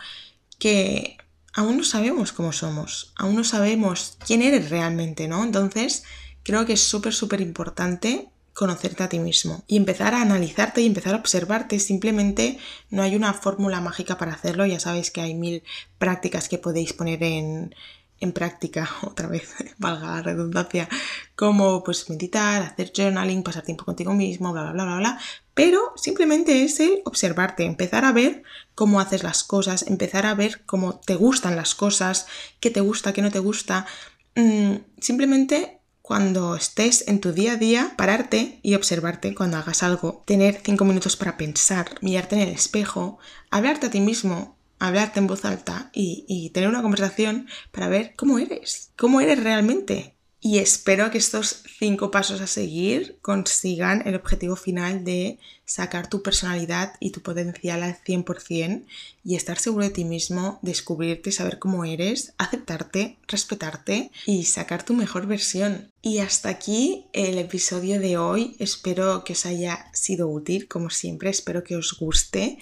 que 0.59 1.19
aún 1.53 1.79
no 1.79 1.85
sabemos 1.85 2.33
cómo 2.33 2.53
somos, 2.53 3.13
aún 3.17 3.37
no 3.37 3.45
sabemos 3.45 4.17
quién 4.27 4.43
eres 4.43 4.71
realmente, 4.71 5.29
¿no? 5.29 5.45
Entonces, 5.45 6.05
creo 6.43 6.67
que 6.67 6.75
es 6.75 6.83
súper, 6.83 7.13
súper 7.13 7.41
importante 7.41 8.29
conocerte 8.55 9.03
a 9.03 9.09
ti 9.09 9.19
mismo 9.19 9.65
y 9.67 9.77
empezar 9.77 10.15
a 10.15 10.21
analizarte 10.21 10.83
y 10.83 10.87
empezar 10.87 11.15
a 11.15 11.19
observarte. 11.19 11.79
Simplemente 11.79 12.59
no 12.91 13.03
hay 13.03 13.17
una 13.17 13.33
fórmula 13.33 13.81
mágica 13.81 14.19
para 14.19 14.33
hacerlo, 14.33 14.67
ya 14.67 14.81
sabéis 14.81 15.11
que 15.11 15.23
hay 15.23 15.35
mil 15.35 15.63
prácticas 15.99 16.49
que 16.49 16.59
podéis 16.59 16.93
poner 16.93 17.23
en, 17.23 17.75
en 18.23 18.33
práctica, 18.33 18.89
otra 19.03 19.29
vez, 19.29 19.55
valga 19.79 20.17
la 20.17 20.23
redundancia, 20.23 20.89
como 21.35 21.83
pues 21.83 22.09
meditar, 22.09 22.63
hacer 22.63 22.93
journaling, 22.95 23.43
pasar 23.43 23.63
tiempo 23.63 23.85
contigo 23.85 24.15
mismo, 24.15 24.53
bla, 24.53 24.63
bla, 24.63 24.73
bla, 24.73 24.85
bla, 24.85 24.97
bla. 24.99 25.19
Pero 25.55 25.93
simplemente 25.97 26.63
es 26.63 26.81
el 26.81 27.03
observarte, 27.05 27.65
empezar 27.65 28.05
a 28.05 28.13
ver 28.13 28.43
cómo 28.75 29.01
haces 29.01 29.23
las 29.23 29.45
cosas, 29.45 29.83
empezar 29.87 30.25
a 30.25 30.35
ver 30.35 30.65
cómo 30.65 30.99
te 31.01 31.15
gustan 31.15 31.57
las 31.57 31.75
cosas, 31.75 32.27
qué 32.61 32.71
te 32.71 32.81
gusta, 32.81 33.13
qué 33.13 33.21
no 33.21 33.31
te 33.31 33.39
gusta. 33.39 33.87
Mm, 34.35 34.77
simplemente 34.99 35.83
cuando 36.01 36.57
estés 36.57 37.07
en 37.07 37.21
tu 37.21 37.33
día 37.33 37.53
a 37.53 37.57
día, 37.57 37.95
pararte 37.97 38.59
y 38.63 38.75
observarte 38.75 39.35
cuando 39.35 39.57
hagas 39.57 39.83
algo, 39.83 40.23
tener 40.27 40.61
cinco 40.65 40.85
minutos 40.85 41.17
para 41.17 41.37
pensar, 41.37 41.93
mirarte 42.01 42.35
en 42.35 42.43
el 42.43 42.49
espejo, 42.49 43.19
hablarte 43.51 43.87
a 43.87 43.91
ti 43.91 44.01
mismo, 44.01 44.57
hablarte 44.87 45.21
en 45.21 45.27
voz 45.27 45.45
alta 45.45 45.91
y, 45.95 46.51
tener 46.51 46.69
una 46.69 46.83
conversación 46.83 47.47
para 47.71 47.89
ver 47.89 48.15
cómo 48.17 48.39
eres, 48.39 48.91
cómo 48.97 49.21
eres 49.21 49.43
realmente. 49.43 50.17
y 50.41 50.59
espero 50.59 51.11
que 51.13 51.19
estos 51.19 51.63
cinco 51.79 52.11
pasos 52.11 52.41
a 52.41 52.49
seguir 52.49 53.19
consigan 53.23 54.03
el 54.07 54.17
objetivo 54.17 54.57
final 54.57 55.05
de 55.05 55.39
sacar 55.73 56.11
tu 56.11 56.23
personalidad 56.23 56.93
y 57.01 57.13
tu 57.13 57.23
potencial 57.23 57.83
al 57.83 57.97
100% 57.97 58.85
y 59.25 59.37
estar 59.37 59.59
seguro 59.59 59.87
de 59.87 59.91
ti 59.91 60.05
mismo, 60.05 60.59
descubrirte, 60.61 61.33
saber 61.33 61.59
cómo 61.59 61.87
eres, 61.87 62.35
aceptarte, 62.37 63.17
respetarte 63.27 64.11
y 64.27 64.45
sacar 64.45 64.85
tu 64.85 64.93
mejor 64.93 65.27
versión. 65.27 65.91
Y 66.03 66.19
hasta 66.19 66.51
aquí 66.51 67.07
el 67.15 67.39
episodio 67.39 67.99
de 68.01 68.19
hoy. 68.19 68.55
Espero 68.59 69.25
que 69.25 69.33
os 69.33 69.47
haya 69.47 69.87
sido 69.95 70.29
útil, 70.29 70.69
como 70.69 70.91
siempre, 70.91 71.31
espero 71.31 71.65
que 71.65 71.77
os 71.77 71.99
guste 71.99 72.59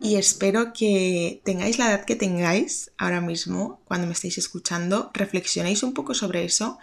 y 0.00 0.16
espero 0.16 0.72
que 0.72 1.42
tengáis 1.44 1.78
la 1.78 1.90
edad 1.90 2.06
que 2.06 2.16
tengáis 2.16 2.92
ahora 2.96 3.20
mismo 3.20 3.80
cuando 3.84 4.06
me 4.06 4.14
estéis 4.14 4.38
escuchando, 4.38 5.10
reflexionéis 5.12 5.82
un 5.82 5.92
poco 5.92 6.14
sobre 6.14 6.44
eso 6.44 6.78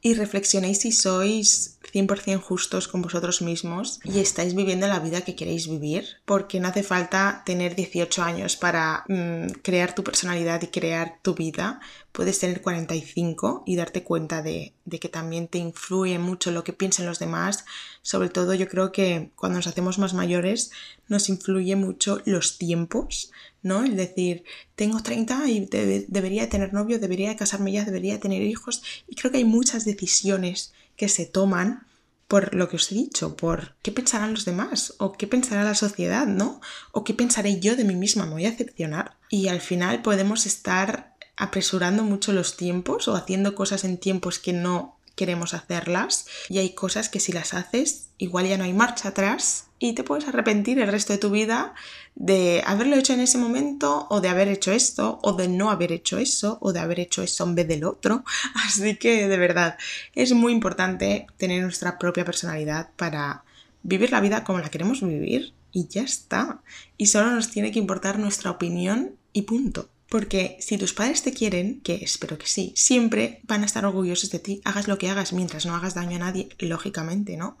y 0.00 0.14
reflexionéis 0.14 0.80
si 0.80 0.92
sois 0.92 1.78
100% 1.94 2.40
justos 2.40 2.88
con 2.88 3.02
vosotros 3.02 3.40
mismos 3.40 4.00
y 4.02 4.18
estáis 4.18 4.54
viviendo 4.54 4.88
la 4.88 4.98
vida 4.98 5.20
que 5.20 5.36
queréis 5.36 5.68
vivir, 5.68 6.04
porque 6.24 6.58
no 6.58 6.68
hace 6.68 6.82
falta 6.82 7.42
tener 7.46 7.76
18 7.76 8.22
años 8.22 8.56
para 8.56 9.04
mm, 9.08 9.60
crear 9.62 9.94
tu 9.94 10.02
personalidad 10.02 10.60
y 10.62 10.66
crear 10.66 11.20
tu 11.22 11.34
vida. 11.34 11.80
Puedes 12.10 12.40
tener 12.40 12.62
45 12.62 13.62
y 13.66 13.76
darte 13.76 14.02
cuenta 14.02 14.42
de, 14.42 14.74
que 15.00 15.08
también 15.08 15.46
te 15.48 15.58
influye 15.58 16.18
mucho 16.18 16.50
lo 16.50 16.64
que 16.64 16.72
piensan 16.72 17.06
los 17.06 17.20
demás. 17.20 17.64
Sobre 18.02 18.28
todo 18.28 18.54
yo 18.54 18.68
creo 18.68 18.90
que 18.90 19.30
cuando 19.36 19.58
nos 19.58 19.66
hacemos 19.68 19.98
más 19.98 20.14
mayores 20.14 20.72
nos 21.08 21.28
influye 21.28 21.76
mucho 21.76 22.20
los 22.24 22.58
tiempos, 22.58 23.30
¿no? 23.62 23.84
Es 23.84 23.96
decir, 23.96 24.44
tengo 24.74 25.02
30 25.02 25.48
y 25.48 25.68
debería 26.08 26.48
tener 26.48 26.72
novio, 26.72 26.98
debería 26.98 27.36
casarme 27.36 27.72
ya, 27.72 27.84
debería 27.84 28.20
tener 28.20 28.42
hijos. 28.42 28.82
Y 29.08 29.14
creo 29.14 29.30
que 29.30 29.38
hay 29.38 29.44
muchas 29.44 29.84
decisiones 29.84 30.73
que 30.96 31.08
se 31.08 31.26
toman 31.26 31.86
por 32.28 32.54
lo 32.54 32.68
que 32.68 32.76
os 32.76 32.90
he 32.90 32.94
dicho, 32.94 33.36
por 33.36 33.76
qué 33.82 33.92
pensarán 33.92 34.32
los 34.32 34.44
demás 34.44 34.94
o 34.98 35.12
qué 35.12 35.26
pensará 35.26 35.62
la 35.62 35.74
sociedad, 35.74 36.26
¿no? 36.26 36.60
O 36.92 37.04
qué 37.04 37.14
pensaré 37.14 37.60
yo 37.60 37.76
de 37.76 37.84
mí 37.84 37.94
misma, 37.94 38.26
me 38.26 38.32
voy 38.32 38.46
a 38.46 38.50
decepcionar. 38.50 39.16
Y 39.28 39.48
al 39.48 39.60
final 39.60 40.02
podemos 40.02 40.46
estar 40.46 41.14
apresurando 41.36 42.02
mucho 42.02 42.32
los 42.32 42.56
tiempos 42.56 43.08
o 43.08 43.14
haciendo 43.14 43.54
cosas 43.54 43.84
en 43.84 43.98
tiempos 43.98 44.38
que 44.38 44.52
no 44.52 44.98
queremos 45.14 45.54
hacerlas 45.54 46.26
y 46.48 46.58
hay 46.58 46.74
cosas 46.74 47.08
que 47.08 47.20
si 47.20 47.32
las 47.32 47.54
haces 47.54 48.08
igual 48.18 48.48
ya 48.48 48.58
no 48.58 48.64
hay 48.64 48.72
marcha 48.72 49.10
atrás 49.10 49.66
y 49.84 49.92
te 49.92 50.02
puedes 50.02 50.26
arrepentir 50.26 50.78
el 50.78 50.88
resto 50.88 51.12
de 51.12 51.18
tu 51.18 51.28
vida 51.28 51.74
de 52.14 52.62
haberlo 52.64 52.96
hecho 52.96 53.12
en 53.12 53.20
ese 53.20 53.36
momento 53.36 54.06
o 54.08 54.22
de 54.22 54.30
haber 54.30 54.48
hecho 54.48 54.72
esto 54.72 55.18
o 55.22 55.34
de 55.34 55.46
no 55.46 55.70
haber 55.70 55.92
hecho 55.92 56.16
eso 56.16 56.56
o 56.62 56.72
de 56.72 56.80
haber 56.80 57.00
hecho 57.00 57.22
eso 57.22 57.44
en 57.44 57.54
vez 57.54 57.68
del 57.68 57.84
otro. 57.84 58.24
Así 58.66 58.96
que 58.96 59.28
de 59.28 59.36
verdad 59.36 59.76
es 60.14 60.32
muy 60.32 60.52
importante 60.52 61.26
tener 61.36 61.62
nuestra 61.62 61.98
propia 61.98 62.24
personalidad 62.24 62.92
para 62.96 63.44
vivir 63.82 64.10
la 64.10 64.22
vida 64.22 64.42
como 64.42 64.60
la 64.60 64.70
queremos 64.70 65.02
vivir 65.02 65.52
y 65.70 65.86
ya 65.88 66.02
está. 66.02 66.62
Y 66.96 67.06
solo 67.06 67.32
nos 67.32 67.50
tiene 67.50 67.70
que 67.70 67.78
importar 67.78 68.18
nuestra 68.18 68.52
opinión 68.52 69.16
y 69.34 69.42
punto. 69.42 69.90
Porque 70.08 70.56
si 70.60 70.78
tus 70.78 70.94
padres 70.94 71.22
te 71.22 71.34
quieren, 71.34 71.80
que 71.80 71.96
espero 71.96 72.38
que 72.38 72.46
sí, 72.46 72.72
siempre 72.74 73.40
van 73.42 73.64
a 73.64 73.66
estar 73.66 73.84
orgullosos 73.84 74.30
de 74.30 74.38
ti, 74.38 74.60
hagas 74.64 74.88
lo 74.88 74.96
que 74.96 75.10
hagas 75.10 75.32
mientras 75.32 75.66
no 75.66 75.74
hagas 75.74 75.94
daño 75.94 76.16
a 76.16 76.20
nadie, 76.20 76.48
lógicamente, 76.58 77.36
¿no? 77.36 77.58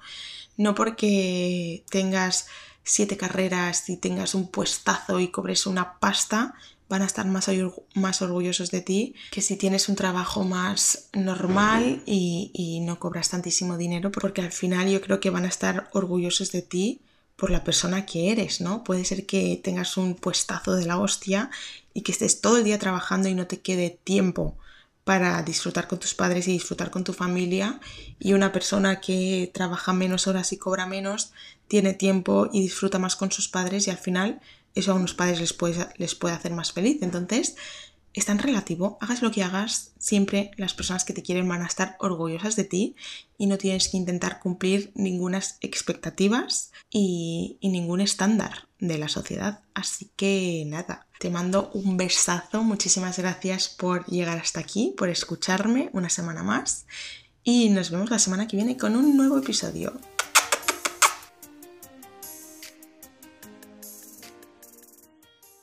No 0.56 0.74
porque 0.74 1.84
tengas 1.90 2.46
siete 2.84 3.16
carreras 3.16 3.88
y 3.88 3.96
tengas 3.96 4.34
un 4.34 4.48
puestazo 4.48 5.20
y 5.20 5.28
cobres 5.28 5.66
una 5.66 5.98
pasta, 5.98 6.54
van 6.88 7.02
a 7.02 7.06
estar 7.06 7.26
más, 7.26 7.48
orgullosos 8.22 8.70
de 8.70 8.82
ti 8.82 9.14
que 9.30 9.40
si 9.40 9.56
tienes 9.56 9.88
un 9.88 9.96
trabajo 9.96 10.44
más 10.44 11.08
normal 11.14 12.02
y, 12.06 12.50
y 12.52 12.80
no 12.80 12.98
cobras 12.98 13.30
tantísimo 13.30 13.78
dinero, 13.78 14.12
porque 14.12 14.42
al 14.42 14.52
final 14.52 14.88
yo 14.88 15.00
creo 15.00 15.18
que 15.18 15.30
van 15.30 15.44
a 15.44 15.48
estar 15.48 15.88
orgullosos 15.92 16.52
de 16.52 16.62
ti 16.62 17.00
por 17.36 17.50
la 17.50 17.64
persona 17.64 18.06
que 18.06 18.30
eres, 18.30 18.60
¿no? 18.60 18.84
Puede 18.84 19.04
ser 19.04 19.26
que 19.26 19.60
tengas 19.62 19.96
un 19.96 20.14
puestazo 20.14 20.76
de 20.76 20.86
la 20.86 20.98
hostia 20.98 21.50
y 21.92 22.02
que 22.02 22.12
estés 22.12 22.40
todo 22.40 22.58
el 22.58 22.64
día 22.64 22.78
trabajando 22.78 23.28
y 23.28 23.34
no 23.34 23.46
te 23.46 23.60
quede 23.60 23.90
tiempo 23.90 24.56
para 25.04 25.42
disfrutar 25.42 25.86
con 25.86 26.00
tus 26.00 26.14
padres 26.14 26.48
y 26.48 26.52
disfrutar 26.52 26.90
con 26.90 27.04
tu 27.04 27.12
familia 27.12 27.80
y 28.18 28.32
una 28.32 28.52
persona 28.52 29.00
que 29.00 29.50
trabaja 29.52 29.92
menos 29.92 30.26
horas 30.26 30.52
y 30.52 30.56
cobra 30.56 30.86
menos 30.86 31.32
tiene 31.68 31.92
tiempo 31.92 32.48
y 32.52 32.62
disfruta 32.62 32.98
más 32.98 33.14
con 33.14 33.30
sus 33.30 33.48
padres 33.48 33.86
y 33.86 33.90
al 33.90 33.98
final 33.98 34.40
eso 34.74 34.92
a 34.92 34.94
unos 34.94 35.14
padres 35.14 35.40
les 35.40 35.52
puede, 35.52 35.86
les 35.98 36.14
puede 36.14 36.34
hacer 36.34 36.52
más 36.52 36.72
feliz. 36.72 37.02
Entonces, 37.02 37.56
es 38.14 38.26
tan 38.26 38.38
relativo, 38.38 38.96
hagas 39.00 39.22
lo 39.22 39.32
que 39.32 39.42
hagas, 39.42 39.92
siempre 39.98 40.52
las 40.56 40.72
personas 40.72 41.04
que 41.04 41.12
te 41.12 41.22
quieren 41.22 41.48
van 41.48 41.62
a 41.62 41.66
estar 41.66 41.96
orgullosas 41.98 42.56
de 42.56 42.64
ti 42.64 42.96
y 43.36 43.46
no 43.46 43.58
tienes 43.58 43.88
que 43.88 43.96
intentar 43.96 44.40
cumplir 44.40 44.92
ninguna 44.94 45.42
expectativas 45.60 46.72
y, 46.90 47.58
y 47.60 47.68
ningún 47.68 48.00
estándar 48.00 48.68
de 48.78 48.98
la 48.98 49.08
sociedad. 49.08 49.62
Así 49.74 50.10
que 50.16 50.64
nada, 50.66 51.08
te 51.18 51.28
mando 51.28 51.70
un 51.74 51.96
besazo, 51.96 52.62
muchísimas 52.62 53.18
gracias 53.18 53.68
por 53.68 54.06
llegar 54.06 54.38
hasta 54.38 54.60
aquí, 54.60 54.94
por 54.96 55.08
escucharme 55.08 55.90
una 55.92 56.08
semana 56.08 56.44
más 56.44 56.86
y 57.42 57.68
nos 57.68 57.90
vemos 57.90 58.10
la 58.10 58.18
semana 58.18 58.46
que 58.46 58.56
viene 58.56 58.76
con 58.76 58.96
un 58.96 59.16
nuevo 59.16 59.38
episodio. 59.38 59.92